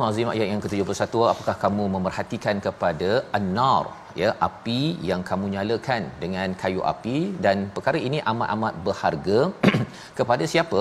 Azim 0.08 0.28
ayat 0.32 0.48
yang 0.50 0.60
ke-71 0.64 1.14
apakah 1.32 1.54
kamu 1.62 1.84
memerhatikan 1.94 2.56
kepada 2.66 3.10
an-nar 3.38 3.84
ya 4.20 4.30
api 4.46 4.80
yang 5.08 5.20
kamu 5.28 5.46
nyalakan 5.54 6.02
dengan 6.22 6.48
kayu 6.60 6.82
api? 6.92 7.16
Dan 7.44 7.56
perkara 7.76 7.98
ini 8.08 8.18
amat-amat 8.32 8.74
berharga 8.86 9.38
kepada 10.18 10.44
siapa? 10.52 10.80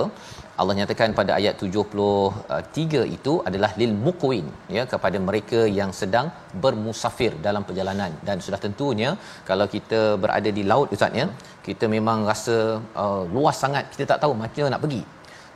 Allah 0.61 0.75
nyatakan 0.77 1.09
pada 1.19 1.31
ayat 1.39 1.55
73 1.65 3.03
itu 3.17 3.33
adalah 3.49 3.71
lil 3.81 3.93
muqwin 4.05 4.45
ya 4.77 4.83
kepada 4.93 5.17
mereka 5.27 5.59
yang 5.79 5.91
sedang 5.99 6.29
bermusafir 6.63 7.33
dalam 7.47 7.65
perjalanan. 7.67 8.13
Dan 8.29 8.39
sudah 8.45 8.61
tentunya 8.65 9.11
kalau 9.49 9.67
kita 9.75 10.01
berada 10.23 10.51
di 10.59 10.65
laut 10.71 10.95
ustaz 10.97 11.19
ya 11.21 11.27
kita 11.67 11.85
memang 11.95 12.21
rasa 12.31 12.57
uh, 13.03 13.23
luas 13.35 13.59
sangat 13.65 13.85
kita 13.93 14.05
tak 14.13 14.21
tahu 14.25 14.33
macam 14.45 14.73
nak 14.73 14.83
pergi. 14.85 15.03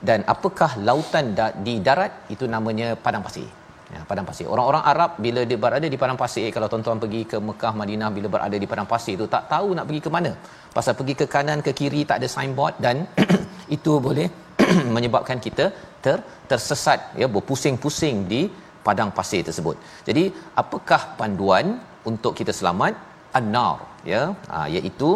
Dan 0.10 0.22
apakah 0.34 0.72
lautan 0.88 1.26
da- 1.40 1.56
di 1.66 1.76
darat? 1.88 2.14
Itu 2.36 2.46
namanya 2.54 2.88
padang 3.06 3.26
pasir 3.26 3.50
Ya, 3.92 4.02
padang 4.10 4.26
pasir. 4.30 4.46
Orang-orang 4.54 4.84
Arab 4.92 5.12
bila 5.24 5.42
dia 5.50 5.60
berada 5.64 5.88
di 5.94 5.98
padang 6.02 6.20
pasir, 6.22 6.48
kalau 6.56 6.68
tuan-tuan 6.72 7.00
pergi 7.04 7.22
ke 7.32 7.38
Mekah, 7.48 7.74
Madinah 7.80 8.10
bila 8.18 8.28
berada 8.36 8.58
di 8.64 8.68
padang 8.72 8.88
pasir 8.92 9.14
itu 9.20 9.26
tak 9.34 9.44
tahu 9.52 9.76
nak 9.78 9.86
pergi 9.90 10.02
ke 10.06 10.10
mana. 10.16 10.32
Pasal 10.78 10.94
pergi 11.00 11.14
ke 11.22 11.26
kanan 11.34 11.60
ke 11.66 11.72
kiri 11.80 12.02
tak 12.10 12.20
ada 12.24 12.28
signboard 12.36 12.76
dan 12.86 13.04
itu 13.76 13.94
boleh 14.08 14.28
menyebabkan 14.96 15.40
kita 15.46 15.66
ter 16.06 16.18
tersesat 16.52 17.00
ya 17.22 17.28
berpusing-pusing 17.36 18.16
di 18.32 18.42
padang 18.88 19.12
pasir 19.18 19.42
tersebut. 19.48 19.76
Jadi 20.08 20.24
apakah 20.62 21.02
panduan 21.20 21.66
untuk 22.12 22.34
kita 22.40 22.56
selamat? 22.60 22.96
An-nar 23.40 23.76
ya 24.12 24.22
ha, 24.52 24.68
iaitu 24.76 25.10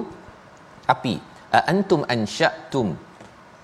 api. 0.93 1.15
Antum 1.71 2.01
ansha'tum 2.13 2.87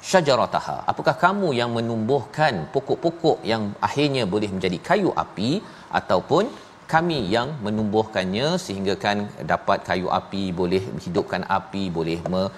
syajarataha 0.10 0.76
apakah 0.92 1.16
kamu 1.24 1.50
yang 1.60 1.72
menumbuhkan 1.78 2.54
pokok-pokok 2.74 3.38
yang 3.52 3.64
akhirnya 3.88 4.26
boleh 4.34 4.50
menjadi 4.56 4.78
kayu 4.90 5.12
api 5.24 5.52
ataupun 6.00 6.46
kami 6.94 7.18
yang 7.34 7.50
menumbuhkannya 7.66 8.48
sehingga 8.64 8.94
kan 9.04 9.18
dapat 9.52 9.80
kayu 9.90 10.08
api 10.20 10.42
boleh 10.60 10.82
hidupkan 11.04 11.44
api 11.58 11.84
boleh 11.98 12.18
me- 12.34 12.50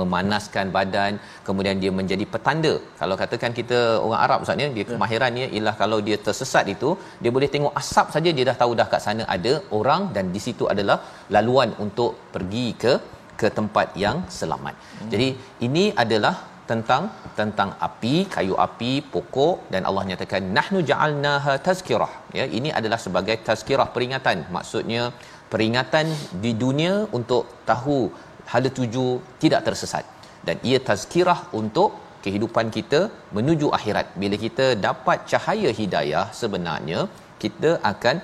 memanaskan 0.00 0.66
badan 0.76 1.12
kemudian 1.46 1.80
dia 1.82 1.92
menjadi 2.00 2.24
petanda 2.32 2.74
kalau 3.00 3.16
katakan 3.22 3.54
kita 3.60 3.78
orang 4.06 4.20
Arab 4.26 4.44
ustaz 4.44 4.58
ni 4.60 4.66
dia 4.78 4.84
ya. 4.84 4.88
kemahirannya 4.90 5.46
ialah 5.56 5.74
kalau 5.82 6.00
dia 6.08 6.18
tersesat 6.26 6.66
itu 6.74 6.90
dia 7.22 7.32
boleh 7.36 7.48
tengok 7.54 7.72
asap 7.82 8.06
saja 8.16 8.32
dia 8.38 8.46
dah 8.50 8.56
tahu 8.62 8.74
dah 8.80 8.88
kat 8.94 9.02
sana 9.06 9.24
ada 9.36 9.54
orang 9.78 10.04
dan 10.16 10.26
di 10.36 10.42
situ 10.46 10.66
adalah 10.74 10.98
laluan 11.36 11.72
untuk 11.86 12.12
pergi 12.36 12.66
ke 12.84 12.94
ke 13.40 13.48
tempat 13.58 13.88
yang 14.04 14.16
selamat. 14.38 14.74
Hmm. 14.76 15.10
Jadi 15.12 15.28
ini 15.66 15.84
adalah 16.02 16.34
tentang 16.70 17.02
tentang 17.38 17.70
api 17.86 18.14
kayu 18.34 18.54
api 18.66 18.92
pokok 19.12 19.54
dan 19.72 19.82
Allah 19.88 20.04
nyatakan 20.10 20.44
nahnu 20.56 20.80
ja'alnaha 20.90 21.54
tazkirah. 21.66 22.12
Ya 22.38 22.46
ini 22.58 22.70
adalah 22.78 22.98
sebagai 23.06 23.36
tazkirah 23.48 23.88
peringatan. 23.94 24.38
Maksudnya 24.56 25.02
peringatan 25.52 26.06
di 26.44 26.52
dunia 26.62 26.94
untuk 27.18 27.44
tahu 27.70 27.98
hala 28.52 28.70
tuju 28.78 29.06
tidak 29.42 29.62
tersesat. 29.68 30.04
Dan 30.46 30.56
ia 30.70 30.78
tazkirah 30.90 31.40
untuk 31.60 31.90
kehidupan 32.24 32.66
kita 32.76 33.00
menuju 33.36 33.68
akhirat. 33.78 34.06
Bila 34.22 34.36
kita 34.44 34.66
dapat 34.88 35.18
cahaya 35.32 35.70
hidayah 35.80 36.26
sebenarnya 36.40 37.00
kita 37.42 37.70
akan 37.92 38.16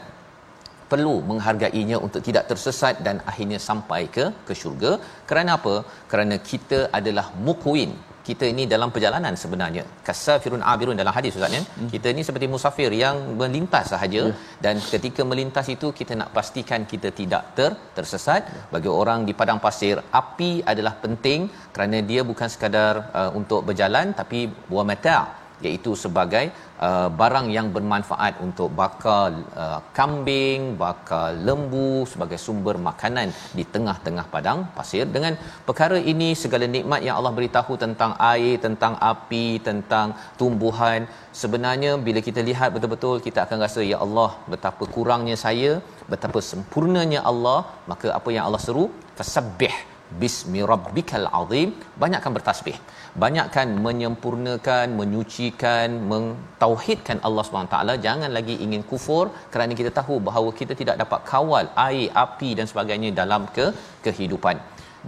perlu 0.90 1.14
menghargainya 1.28 1.97
untuk 2.07 2.22
tidak 2.26 2.44
tersesat 2.51 2.97
dan 3.07 3.16
akhirnya 3.30 3.59
sampai 3.68 4.03
ke 4.16 4.24
ke 4.49 4.55
syurga. 4.61 4.92
Kerana 5.30 5.53
apa? 5.59 5.76
Kerana 6.11 6.36
kita 6.51 6.78
adalah 6.99 7.26
muqwin 7.47 7.92
kita 8.27 8.45
ini 8.53 8.64
dalam 8.72 8.89
perjalanan 8.95 9.35
sebenarnya 9.43 9.85
kasafirun 10.09 10.62
abirun 10.72 10.99
dalam 11.01 11.14
hadis 11.16 11.39
ustaz 11.39 11.57
ya 11.57 11.62
hmm. 11.62 11.89
kita 11.93 12.09
ini 12.14 12.22
seperti 12.29 12.47
musafir 12.55 12.91
yang 13.03 13.16
melintas 13.41 13.87
sahaja 13.93 14.22
yeah. 14.29 14.37
dan 14.64 14.77
ketika 14.93 15.22
melintas 15.31 15.66
itu 15.74 15.89
kita 15.99 16.12
nak 16.20 16.31
pastikan 16.37 16.83
kita 16.93 17.11
tidak 17.20 17.43
ter 17.59 17.70
tersesat 17.99 18.43
yeah. 18.57 18.66
bagi 18.74 18.91
orang 19.01 19.22
di 19.29 19.35
padang 19.41 19.61
pasir 19.66 19.97
api 20.22 20.53
adalah 20.72 20.95
penting 21.07 21.43
kerana 21.74 22.01
dia 22.11 22.22
bukan 22.31 22.51
sekadar 22.55 22.95
uh, 23.20 23.31
untuk 23.41 23.62
berjalan 23.70 24.09
tapi 24.20 24.41
buah 24.70 24.87
mata 24.93 25.18
iaitu 25.64 25.90
sebagai 26.02 26.44
uh, 26.86 27.09
barang 27.20 27.46
yang 27.57 27.68
bermanfaat 27.76 28.34
untuk 28.46 28.68
bakar 28.80 29.32
uh, 29.64 29.80
kambing, 29.98 30.76
bakar 30.82 31.32
lembu 31.48 32.04
sebagai 32.12 32.38
sumber 32.46 32.76
makanan 32.88 33.32
di 33.59 33.64
tengah-tengah 33.74 34.26
padang 34.34 34.68
pasir. 34.76 35.04
Dengan 35.16 35.34
perkara 35.68 35.98
ini 36.12 36.28
segala 36.42 36.68
nikmat 36.76 37.00
yang 37.07 37.16
Allah 37.18 37.32
beritahu 37.38 37.74
tentang 37.84 38.12
air, 38.32 38.54
tentang 38.66 38.94
api, 39.12 39.46
tentang 39.68 40.12
tumbuhan, 40.40 41.09
sebenarnya 41.42 41.92
bila 42.07 42.20
kita 42.28 42.42
lihat 42.50 42.70
betul-betul 42.76 43.16
kita 43.26 43.40
akan 43.46 43.59
rasa 43.66 43.80
ya 43.92 43.98
Allah 44.07 44.30
betapa 44.52 44.84
kurangnya 44.96 45.36
saya, 45.46 45.72
betapa 46.12 46.40
sempurnanya 46.52 47.22
Allah, 47.32 47.61
maka 47.90 48.09
apa 48.18 48.28
yang 48.36 48.44
Allah 48.48 48.62
seru? 48.68 48.86
Fasabbih 49.18 49.95
bismi 50.22 50.61
rabbikal 50.72 51.26
azim. 51.40 51.68
Banyakkan 52.02 52.32
bertasbih. 52.36 52.76
Banyakkan 53.24 53.68
menyempurnakan 53.86 54.86
menyucikan 55.00 55.88
mentauhidkan 56.12 57.18
Allah 57.26 57.44
Subhanahu 57.46 57.72
taala. 57.74 57.94
Jangan 58.07 58.30
lagi 58.38 58.57
ingin 58.66 58.82
kufur 58.90 59.24
kerana 59.52 59.72
kita 59.80 59.90
tahu 59.98 60.16
bahawa 60.28 60.52
kita 60.61 60.76
tidak 60.80 60.96
dapat 61.02 61.20
kawal 61.32 61.66
air 61.88 62.09
api 62.24 62.50
dan 62.59 62.68
sebagainya 62.72 63.11
dalam 63.20 63.44
ke 63.57 63.66
kehidupan. 64.07 64.59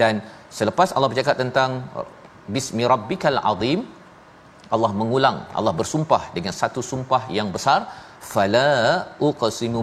Dan 0.00 0.22
selepas 0.58 0.90
Allah 0.96 1.10
bercakap 1.12 1.36
tentang 1.44 1.70
bismi 2.56 2.84
rabbikal 2.94 3.38
azim 3.52 3.80
Allah 4.76 4.92
mengulang 5.00 5.36
Allah 5.58 5.72
bersumpah 5.80 6.22
dengan 6.36 6.52
satu 6.60 6.80
sumpah 6.90 7.22
yang 7.38 7.48
besar. 7.56 7.80
Fala 8.32 8.70
uqsimu 9.28 9.80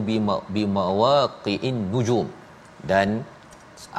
bimawaqi'in 0.55 1.77
nujum. 1.93 2.27
Dan 2.89 3.25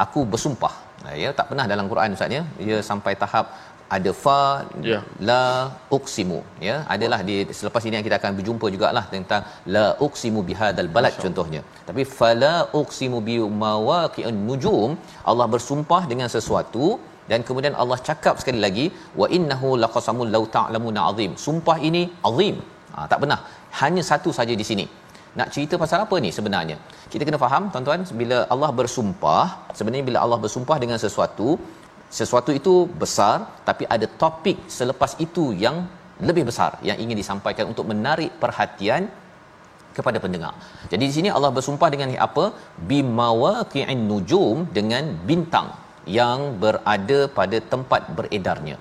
aku 0.04 0.22
bersumpah 0.32 0.85
ya 1.22 1.30
tak 1.38 1.46
pernah 1.50 1.66
dalam 1.72 1.86
Quran 1.92 2.16
ustaz 2.16 2.36
ya. 2.38 2.42
Dia 2.66 2.78
sampai 2.90 3.14
tahap 3.22 3.46
ada 3.96 4.10
fa 4.22 4.38
yeah. 4.90 5.02
la 5.28 5.42
uqsimu 5.96 6.38
ya. 6.68 6.76
Adalah 6.94 7.18
di 7.28 7.36
selepas 7.58 7.82
ini 7.88 7.94
yang 7.98 8.06
kita 8.08 8.18
akan 8.20 8.32
berjumpa 8.38 8.66
jugalah 8.74 9.04
tentang 9.14 9.42
la 9.74 9.86
uqsimu 10.06 10.40
bihadzal 10.50 10.90
balad 10.96 11.16
contohnya. 11.24 11.60
Tapi 11.88 12.04
fala 12.18 12.54
uqsimu 12.82 13.20
bi 13.28 13.36
mawaqi'un 13.64 14.38
nujum 14.48 14.92
Allah 15.32 15.46
bersumpah 15.54 16.02
dengan 16.12 16.30
sesuatu 16.36 16.86
dan 17.30 17.42
kemudian 17.46 17.74
Allah 17.82 17.98
cakap 18.08 18.34
sekali 18.42 18.60
lagi 18.66 18.86
wa 19.20 19.26
innahu 19.38 19.70
laqasamul 19.84 20.32
law 20.36 20.44
ta'lamuna 20.56 21.02
azim. 21.10 21.32
Sumpah 21.46 21.78
ini 21.88 22.02
azim. 22.30 22.58
Ha, 22.94 23.06
tak 23.12 23.18
pernah. 23.22 23.40
Hanya 23.80 24.02
satu 24.10 24.30
saja 24.38 24.54
di 24.60 24.64
sini 24.68 24.84
nak 25.38 25.48
cerita 25.54 25.74
pasal 25.82 25.98
apa 26.04 26.16
ni 26.24 26.30
sebenarnya 26.38 26.76
kita 27.12 27.22
kena 27.28 27.40
faham 27.44 27.62
tuan-tuan 27.72 28.02
bila 28.20 28.38
Allah 28.54 28.70
bersumpah 28.80 29.44
sebenarnya 29.78 30.06
bila 30.10 30.18
Allah 30.24 30.38
bersumpah 30.44 30.78
dengan 30.84 30.98
sesuatu 31.04 31.48
sesuatu 32.20 32.50
itu 32.60 32.74
besar 33.02 33.36
tapi 33.68 33.84
ada 33.94 34.06
topik 34.22 34.58
selepas 34.78 35.12
itu 35.26 35.44
yang 35.64 35.78
lebih 36.28 36.44
besar 36.50 36.70
yang 36.88 36.98
ingin 37.04 37.16
disampaikan 37.22 37.64
untuk 37.72 37.86
menarik 37.92 38.30
perhatian 38.42 39.04
kepada 39.96 40.18
pendengar. 40.24 40.52
Jadi 40.92 41.04
di 41.10 41.14
sini 41.16 41.28
Allah 41.36 41.50
bersumpah 41.56 41.88
dengan 41.94 42.10
apa? 42.28 42.44
Bimawaqi'in 42.90 44.00
nujum 44.10 44.68
dengan 44.78 45.04
bintang 45.28 45.68
yang 46.18 46.40
berada 46.62 47.20
pada 47.38 47.58
tempat 47.72 48.02
beredarnya. 48.18 48.76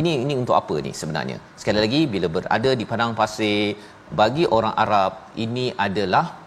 Ini 0.00 0.12
ini 0.24 0.34
untuk 0.42 0.54
apa 0.60 0.74
ni 0.86 0.92
sebenarnya? 1.00 1.36
Sekali 1.60 1.78
lagi 1.84 2.00
bila 2.12 2.26
berada 2.36 2.70
di 2.80 2.84
padang 2.90 3.12
pasir 3.20 3.74
bagi 4.10 4.44
orang 4.46 4.74
Arab 4.74 5.30
ini 5.38 5.70
adalah 5.74 6.39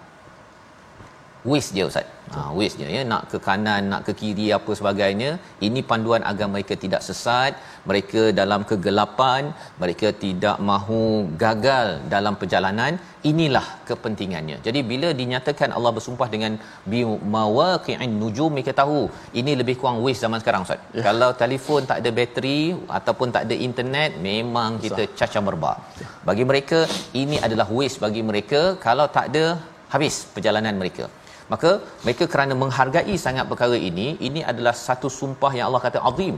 wish 1.51 1.69
dia 1.75 1.85
ustaz. 1.91 2.07
Ha 2.33 2.41
wish 2.57 2.75
dia 2.79 2.87
ya 2.95 3.01
nak 3.11 3.23
ke 3.31 3.37
kanan 3.45 3.81
nak 3.91 4.01
ke 4.07 4.11
kiri 4.19 4.45
apa 4.57 4.71
sebagainya. 4.79 5.29
Ini 5.67 5.79
panduan 5.89 6.21
agar 6.31 6.47
mereka 6.53 6.73
tidak 6.83 7.01
sesat, 7.07 7.51
mereka 7.89 8.21
dalam 8.39 8.61
kegelapan, 8.69 9.51
mereka 9.81 10.09
tidak 10.23 10.57
mahu 10.69 11.01
gagal 11.43 11.87
dalam 12.13 12.35
perjalanan. 12.41 12.93
Inilah 13.31 13.65
kepentingannya. 13.89 14.57
Jadi 14.67 14.79
bila 14.91 15.09
dinyatakan 15.21 15.71
Allah 15.77 15.91
bersumpah 15.97 16.27
dengan 16.35 16.53
bi 16.91 17.01
mawaqi'in 17.35 18.13
nujum 18.21 18.51
mereka 18.55 18.73
tahu 18.81 19.01
ini 19.41 19.51
lebih 19.61 19.75
kurang 19.81 19.99
wish 20.05 20.21
zaman 20.23 20.39
sekarang 20.43 20.63
ustaz. 20.67 20.81
Ya. 20.97 21.03
Kalau 21.07 21.29
telefon 21.43 21.83
tak 21.91 21.99
ada 22.03 22.11
bateri 22.19 22.61
ataupun 22.99 23.29
tak 23.35 23.45
ada 23.47 23.57
internet 23.67 24.11
memang 24.29 24.79
kita 24.85 25.03
caca 25.19 25.41
merba. 25.47 25.73
Ya. 26.01 26.07
Bagi 26.29 26.45
mereka 26.51 26.79
ini 27.23 27.37
adalah 27.47 27.67
wish 27.79 27.97
bagi 28.05 28.23
mereka 28.31 28.61
kalau 28.87 29.07
tak 29.17 29.27
ada 29.31 29.45
habis 29.93 30.15
perjalanan 30.35 30.75
mereka 30.81 31.05
maka 31.53 31.71
mereka 32.05 32.25
kerana 32.33 32.53
menghargai 32.61 33.15
sangat 33.25 33.45
perkara 33.51 33.77
ini 33.89 34.07
ini 34.27 34.41
adalah 34.51 34.73
satu 34.85 35.09
sumpah 35.19 35.51
yang 35.57 35.65
Allah 35.69 35.83
kata 35.87 35.99
azim. 36.09 36.37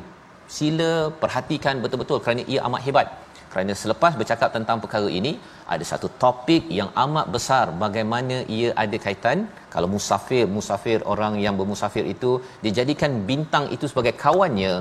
Sila 0.55 0.91
perhatikan 1.21 1.75
betul-betul 1.83 2.19
kerana 2.23 2.41
ia 2.53 2.59
amat 2.67 2.81
hebat. 2.87 3.07
Kerana 3.51 3.73
selepas 3.81 4.13
bercakap 4.19 4.49
tentang 4.55 4.77
perkara 4.83 5.09
ini 5.19 5.31
ada 5.73 5.85
satu 5.91 6.07
topik 6.23 6.63
yang 6.79 6.89
amat 7.03 7.25
besar 7.35 7.65
bagaimana 7.83 8.37
ia 8.57 8.69
ada 8.83 8.97
kaitan. 9.05 9.47
Kalau 9.73 9.87
musafir 9.93 10.45
musafir 10.55 10.99
orang 11.13 11.35
yang 11.45 11.55
bermusafir 11.59 12.03
itu 12.15 12.31
dijadikan 12.65 13.13
bintang 13.29 13.65
itu 13.75 13.87
sebagai 13.91 14.13
kawannya 14.23 14.73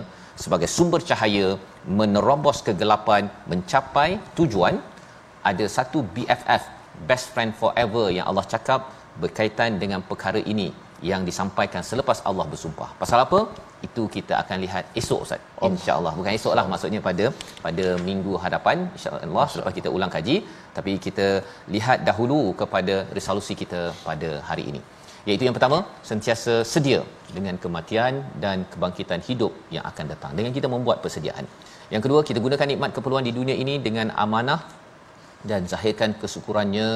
sebagai 0.45 0.69
sumber 0.77 1.01
cahaya 1.11 1.49
menerobos 2.01 2.61
kegelapan 2.69 3.31
mencapai 3.53 4.11
tujuan. 4.39 4.77
Ada 5.51 5.65
satu 5.77 5.99
BFF 6.15 6.63
best 7.09 7.27
friend 7.35 7.53
forever 7.61 8.07
yang 8.17 8.27
Allah 8.31 8.47
cakap 8.55 8.81
berkaitan 9.23 9.79
dengan 9.83 10.01
perkara 10.11 10.41
ini 10.53 10.69
yang 11.11 11.23
disampaikan 11.29 11.83
selepas 11.91 12.19
Allah 12.29 12.47
bersumpah. 12.53 12.89
Pasal 13.03 13.19
apa? 13.25 13.41
Itu 13.87 14.03
kita 14.15 14.35
akan 14.43 14.57
lihat 14.65 14.85
esok 15.01 15.21
Ustaz. 15.25 15.41
Oh. 15.63 15.69
Insya-Allah. 15.75 16.13
Bukan 16.19 16.33
esoklah 16.39 16.65
maksudnya 16.73 17.01
pada 17.09 17.27
pada 17.67 17.87
minggu 18.09 18.35
hadapan 18.45 18.77
insya-Allah 18.97 19.47
selepas 19.53 19.75
kita 19.79 19.89
ulang 19.97 20.13
kaji, 20.17 20.37
tapi 20.77 20.93
kita 21.07 21.27
lihat 21.77 21.99
dahulu 22.09 22.41
kepada 22.63 22.95
resolusi 23.19 23.55
kita 23.63 23.83
pada 24.09 24.31
hari 24.51 24.67
ini. 24.73 24.83
Iaitu 25.29 25.45
yang 25.49 25.57
pertama, 25.57 25.79
sentiasa 26.09 26.55
sedia 26.73 27.01
dengan 27.37 27.57
kematian 27.63 28.15
dan 28.45 28.57
kebangkitan 28.73 29.21
hidup 29.29 29.53
yang 29.75 29.85
akan 29.91 30.05
datang 30.13 30.33
dengan 30.39 30.53
kita 30.57 30.69
membuat 30.75 30.99
persediaan. 31.05 31.47
Yang 31.95 32.03
kedua, 32.07 32.21
kita 32.29 32.39
gunakan 32.47 32.69
nikmat 32.73 32.91
keperluan 32.97 33.25
di 33.29 33.33
dunia 33.39 33.57
ini 33.63 33.75
dengan 33.87 34.09
amanah 34.25 34.61
dan 35.51 35.69
zahirkan 35.73 36.11
kesyukurannya 36.21 36.89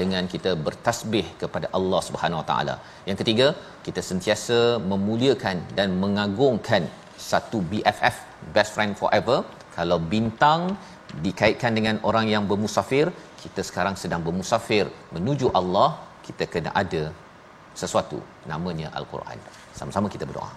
dengan 0.00 0.24
kita 0.32 0.52
bertasbih 0.66 1.26
kepada 1.42 1.66
Allah 1.78 2.00
Subhanahu 2.08 2.40
Wa 2.42 2.46
Taala. 2.50 2.76
Yang 3.08 3.18
ketiga, 3.22 3.46
kita 3.86 4.00
sentiasa 4.10 4.58
memuliakan 4.92 5.56
dan 5.78 5.96
mengagungkan 6.04 6.84
satu 7.32 7.58
BFF, 7.70 8.16
best 8.56 8.72
friend 8.76 8.94
forever. 9.00 9.38
Kalau 9.76 9.98
bintang 10.14 10.76
dikaitkan 11.26 11.72
dengan 11.78 11.96
orang 12.08 12.26
yang 12.34 12.44
bermusafir, 12.50 13.06
kita 13.42 13.62
sekarang 13.68 13.94
sedang 14.02 14.22
bermusafir 14.26 14.84
menuju 15.16 15.48
Allah, 15.60 15.88
kita 16.26 16.44
kena 16.52 16.70
ada 16.82 17.04
sesuatu 17.82 18.18
namanya 18.52 18.88
Al-Quran. 18.98 19.38
Sama-sama 19.78 20.06
kita 20.14 20.24
berdoa. 20.30 20.52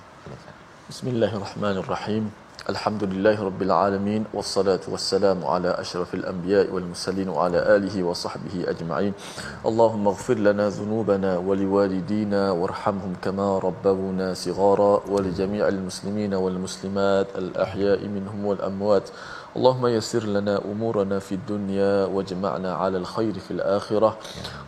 Bismillahirrahmanirrahim. 0.91 2.46
الحمد 2.67 3.03
لله 3.03 3.43
رب 3.43 3.61
العالمين 3.61 4.23
والصلاة 4.33 4.79
والسلام 4.91 5.45
على 5.45 5.71
أشرف 5.71 6.13
الأنبياء 6.13 6.67
والمرسلين 6.73 7.29
وعلى 7.29 7.75
آله 7.75 8.03
وصحبه 8.03 8.67
أجمعين. 8.67 9.13
اللهم 9.65 10.07
اغفر 10.07 10.33
لنا 10.33 10.69
ذنوبنا 10.69 11.37
ولوالدينا 11.37 12.51
وارحمهم 12.51 13.13
كما 13.23 13.59
ربونا 13.59 14.33
صغارا 14.33 15.01
ولجميع 15.09 15.67
المسلمين 15.67 16.33
والمسلمات 16.33 17.27
الأحياء 17.35 18.07
منهم 18.07 18.45
والأموات. 18.45 19.09
اللهم 19.57 19.87
يسر 19.87 20.23
لنا 20.23 20.61
أمورنا 20.65 21.19
في 21.19 21.35
الدنيا 21.35 22.05
واجمعنا 22.05 22.73
على 22.73 22.97
الخير 22.97 23.39
في 23.39 23.51
الآخرة. 23.51 24.17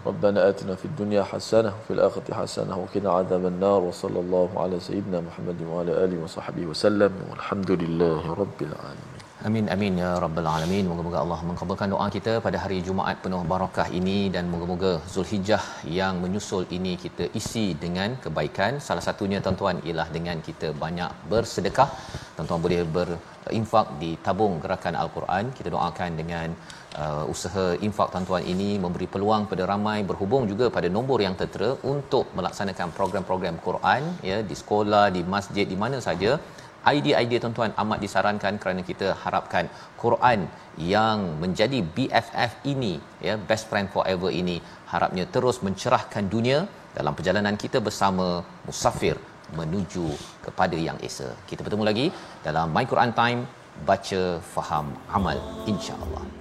ربنا 0.06 0.50
آتنا 0.50 0.76
في 0.76 0.86
الدنيا 0.86 1.24
حسنة 1.24 1.74
وفي 1.78 1.94
الآخرة 1.94 2.34
حسنة 2.34 2.78
وقنا 2.78 3.12
عذاب 3.12 3.46
النار. 3.46 3.82
وصلى 3.82 4.20
الله 4.20 4.50
على 4.58 4.80
سيدنا 4.80 5.22
محمد 5.22 5.62
وعلى 5.62 5.92
آله 6.04 6.24
وصحبه 6.24 6.66
وسلم. 6.66 7.12
والحمد 7.30 7.72
لله 7.72 8.34
رب 8.34 8.60
العالمين. 8.62 9.09
Amin 9.48 9.66
amin 9.74 9.94
ya 10.02 10.08
rabbal 10.22 10.48
alamin. 10.54 10.86
Moga-moga 10.92 11.20
Allah 11.24 11.38
mengabulkan 11.50 11.88
doa 11.94 12.08
kita 12.16 12.32
pada 12.46 12.58
hari 12.64 12.78
Jumaat 12.88 13.18
penuh 13.24 13.40
barakah 13.52 13.86
ini 14.00 14.18
dan 14.34 14.52
moga-moga 14.54 14.92
Zulhijjah 15.14 15.64
yang 15.98 16.20
menyusul 16.24 16.64
ini 16.78 16.94
kita 17.04 17.26
isi 17.40 17.64
dengan 17.84 18.20
kebaikan. 18.24 18.84
Salah 18.88 19.04
satunya 19.08 19.40
tuan-tuan 19.46 19.80
ialah 19.88 20.08
dengan 20.18 20.44
kita 20.48 20.76
banyak 20.84 21.12
bersedekah. 21.32 21.88
Tuan-tuan 22.36 22.62
boleh 22.66 22.82
berinfak 22.98 23.88
di 24.04 24.12
tabung 24.28 24.60
gerakan 24.66 25.00
Al-Quran. 25.04 25.56
Kita 25.58 25.72
doakan 25.76 26.12
dengan 26.20 26.52
uh, 27.04 27.24
usaha 27.34 27.68
infak 27.88 28.12
tuan-tuan 28.12 28.44
ini 28.44 28.70
memberi 28.76 29.08
peluang 29.16 29.48
pada 29.52 29.64
ramai 29.72 30.00
berhubung 30.12 30.52
juga 30.52 30.68
pada 30.68 30.92
nombor 30.98 31.22
yang 31.28 31.38
tertera 31.40 31.72
untuk 31.96 32.28
melaksanakan 32.36 32.92
program-program 33.00 33.56
Quran 33.70 34.04
ya 34.32 34.40
di 34.52 34.58
sekolah, 34.64 35.06
di 35.16 35.24
masjid, 35.36 35.64
di 35.64 35.80
mana 35.86 36.00
saja 36.10 36.34
idea-idea 36.94 37.40
tuan-tuan 37.44 37.72
amat 37.84 38.00
disarankan 38.06 38.54
kerana 38.62 38.82
kita 38.90 39.08
harapkan 39.24 39.68
Quran 40.04 40.48
yang 40.96 41.40
menjadi 41.44 41.80
BFF 41.96 42.52
ini 42.74 42.94
ya 43.28 43.36
best 43.50 43.68
friend 43.72 43.90
forever 43.96 44.32
ini 44.42 44.58
harapnya 44.94 45.26
terus 45.36 45.60
mencerahkan 45.68 46.26
dunia 46.34 46.60
dalam 46.98 47.14
perjalanan 47.18 47.56
kita 47.64 47.80
bersama 47.88 48.28
musafir 48.68 49.16
menuju 49.60 50.08
kepada 50.46 50.78
yang 50.88 50.98
esa. 51.10 51.30
Kita 51.50 51.66
bertemu 51.66 51.84
lagi 51.90 52.06
dalam 52.48 52.70
My 52.76 52.86
Quran 52.92 53.14
Time 53.22 53.42
baca 53.90 54.22
faham 54.54 54.94
amal 55.18 55.38
insya-Allah. 55.66 56.39